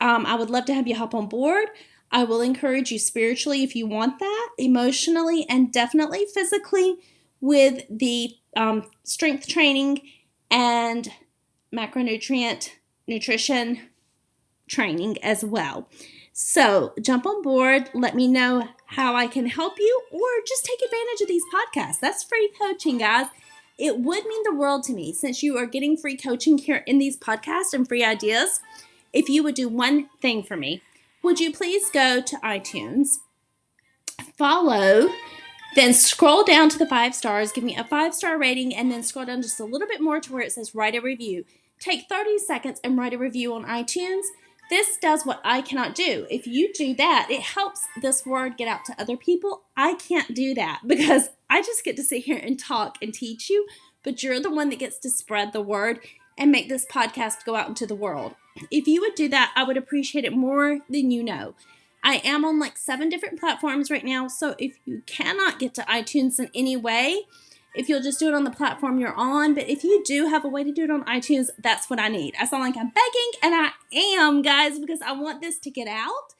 um, 0.00 0.26
I 0.26 0.34
would 0.34 0.50
love 0.50 0.64
to 0.66 0.74
have 0.74 0.86
you 0.86 0.96
hop 0.96 1.14
on 1.14 1.28
board. 1.28 1.68
I 2.10 2.24
will 2.24 2.40
encourage 2.40 2.92
you 2.92 2.98
spiritually 2.98 3.64
if 3.64 3.74
you 3.74 3.86
want 3.86 4.20
that, 4.20 4.48
emotionally, 4.58 5.46
and 5.48 5.72
definitely 5.72 6.26
physically. 6.32 6.96
with 7.40 7.82
the 7.90 8.30
um, 8.56 8.84
strength 9.02 9.46
training 9.46 10.00
and 10.50 11.10
macronutrient 11.74 12.70
nutrition 13.06 13.80
training 14.66 15.22
as 15.22 15.44
well. 15.44 15.86
So 16.36 16.92
jump 17.00 17.26
on 17.26 17.42
board, 17.42 17.90
let 17.94 18.16
me 18.16 18.26
know 18.26 18.66
how 18.86 19.14
I 19.14 19.28
can 19.28 19.46
help 19.46 19.78
you, 19.78 20.02
or 20.10 20.28
just 20.44 20.64
take 20.64 20.82
advantage 20.84 21.20
of 21.22 21.28
these 21.28 21.44
podcasts. 21.54 22.00
That's 22.00 22.24
free 22.24 22.50
coaching, 22.60 22.98
guys. 22.98 23.26
It 23.78 24.00
would 24.00 24.26
mean 24.26 24.42
the 24.42 24.54
world 24.54 24.82
to 24.84 24.92
me 24.92 25.12
since 25.12 25.44
you 25.44 25.56
are 25.56 25.66
getting 25.66 25.96
free 25.96 26.16
coaching 26.16 26.58
here 26.58 26.82
in 26.88 26.98
these 26.98 27.16
podcasts 27.16 27.72
and 27.72 27.86
free 27.86 28.02
ideas. 28.02 28.60
If 29.12 29.28
you 29.28 29.44
would 29.44 29.54
do 29.54 29.68
one 29.68 30.08
thing 30.20 30.42
for 30.42 30.56
me, 30.56 30.82
would 31.22 31.38
you 31.38 31.52
please 31.52 31.88
go 31.90 32.20
to 32.20 32.36
iTunes, 32.38 33.18
follow, 34.36 35.10
then 35.76 35.94
scroll 35.94 36.42
down 36.42 36.68
to 36.70 36.78
the 36.78 36.86
five 36.86 37.14
stars, 37.14 37.52
give 37.52 37.62
me 37.62 37.76
a 37.76 37.84
five 37.84 38.12
star 38.12 38.36
rating, 38.36 38.74
and 38.74 38.90
then 38.90 39.04
scroll 39.04 39.26
down 39.26 39.40
just 39.40 39.60
a 39.60 39.64
little 39.64 39.86
bit 39.86 40.00
more 40.00 40.18
to 40.18 40.32
where 40.32 40.42
it 40.42 40.50
says 40.50 40.74
write 40.74 40.96
a 40.96 41.00
review. 41.00 41.44
Take 41.78 42.08
30 42.08 42.38
seconds 42.38 42.80
and 42.82 42.98
write 42.98 43.14
a 43.14 43.18
review 43.18 43.54
on 43.54 43.64
iTunes. 43.66 44.24
This 44.70 44.96
does 44.96 45.24
what 45.24 45.40
I 45.44 45.60
cannot 45.60 45.94
do. 45.94 46.26
If 46.30 46.46
you 46.46 46.72
do 46.72 46.94
that, 46.94 47.28
it 47.30 47.42
helps 47.42 47.86
this 48.00 48.24
word 48.24 48.56
get 48.56 48.68
out 48.68 48.84
to 48.86 49.00
other 49.00 49.16
people. 49.16 49.62
I 49.76 49.94
can't 49.94 50.34
do 50.34 50.54
that 50.54 50.82
because 50.86 51.28
I 51.50 51.62
just 51.62 51.84
get 51.84 51.96
to 51.96 52.02
sit 52.02 52.24
here 52.24 52.40
and 52.42 52.58
talk 52.58 52.96
and 53.02 53.12
teach 53.12 53.50
you, 53.50 53.66
but 54.02 54.22
you're 54.22 54.40
the 54.40 54.50
one 54.50 54.70
that 54.70 54.78
gets 54.78 54.98
to 54.98 55.10
spread 55.10 55.52
the 55.52 55.60
word 55.60 56.00
and 56.36 56.50
make 56.50 56.68
this 56.68 56.86
podcast 56.86 57.44
go 57.44 57.54
out 57.54 57.68
into 57.68 57.86
the 57.86 57.94
world. 57.94 58.34
If 58.70 58.86
you 58.86 59.00
would 59.00 59.14
do 59.14 59.28
that, 59.28 59.52
I 59.56 59.64
would 59.64 59.76
appreciate 59.76 60.24
it 60.24 60.32
more 60.32 60.80
than 60.88 61.10
you 61.10 61.22
know. 61.22 61.54
I 62.02 62.16
am 62.24 62.44
on 62.44 62.58
like 62.58 62.76
seven 62.76 63.08
different 63.08 63.40
platforms 63.40 63.90
right 63.90 64.04
now, 64.04 64.28
so 64.28 64.54
if 64.58 64.76
you 64.84 65.02
cannot 65.06 65.58
get 65.58 65.74
to 65.74 65.82
iTunes 65.82 66.38
in 66.38 66.50
any 66.54 66.76
way, 66.76 67.22
if 67.74 67.88
you'll 67.88 68.02
just 68.02 68.18
do 68.18 68.28
it 68.28 68.34
on 68.34 68.44
the 68.44 68.50
platform 68.50 68.98
you're 68.98 69.14
on. 69.14 69.54
But 69.54 69.68
if 69.68 69.84
you 69.84 70.02
do 70.04 70.28
have 70.28 70.44
a 70.44 70.48
way 70.48 70.64
to 70.64 70.72
do 70.72 70.84
it 70.84 70.90
on 70.90 71.04
iTunes, 71.04 71.48
that's 71.58 71.90
what 71.90 71.98
I 71.98 72.08
need. 72.08 72.34
I 72.40 72.46
sound 72.46 72.62
like 72.62 72.76
I'm 72.76 72.90
begging, 72.90 73.32
and 73.42 73.54
I 73.54 73.70
am, 73.92 74.42
guys, 74.42 74.78
because 74.78 75.00
I 75.02 75.12
want 75.12 75.40
this 75.40 75.58
to 75.60 75.70
get 75.70 75.88
out. 75.88 76.34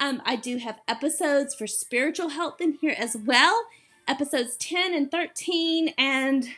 Um, 0.00 0.22
I 0.24 0.36
do 0.36 0.58
have 0.58 0.78
episodes 0.86 1.54
for 1.54 1.66
spiritual 1.66 2.30
health 2.30 2.60
in 2.60 2.78
here 2.80 2.94
as 2.96 3.16
well 3.16 3.64
episodes 4.08 4.56
10 4.56 4.94
and 4.94 5.10
13, 5.10 5.94
and 5.98 6.48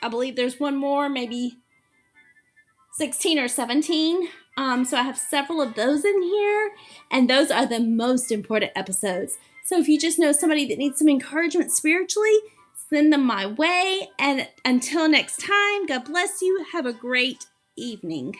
I 0.00 0.08
believe 0.08 0.36
there's 0.36 0.60
one 0.60 0.76
more, 0.76 1.08
maybe 1.08 1.58
16 2.92 3.38
or 3.38 3.48
17. 3.48 4.28
Um, 4.56 4.84
so 4.84 4.96
I 4.96 5.02
have 5.02 5.18
several 5.18 5.60
of 5.60 5.74
those 5.74 6.04
in 6.04 6.22
here, 6.22 6.70
and 7.10 7.28
those 7.28 7.50
are 7.50 7.66
the 7.66 7.80
most 7.80 8.30
important 8.30 8.72
episodes. 8.76 9.36
So 9.64 9.78
if 9.78 9.88
you 9.88 9.98
just 9.98 10.18
know 10.18 10.32
somebody 10.32 10.66
that 10.68 10.78
needs 10.78 10.98
some 10.98 11.08
encouragement 11.08 11.72
spiritually, 11.72 12.38
send 12.92 13.12
them 13.12 13.24
my 13.24 13.46
way. 13.46 14.10
And 14.18 14.48
until 14.64 15.08
next 15.08 15.40
time, 15.40 15.86
God 15.86 16.04
bless 16.04 16.42
you. 16.42 16.64
Have 16.72 16.86
a 16.86 16.92
great 16.92 17.46
evening. 17.76 18.34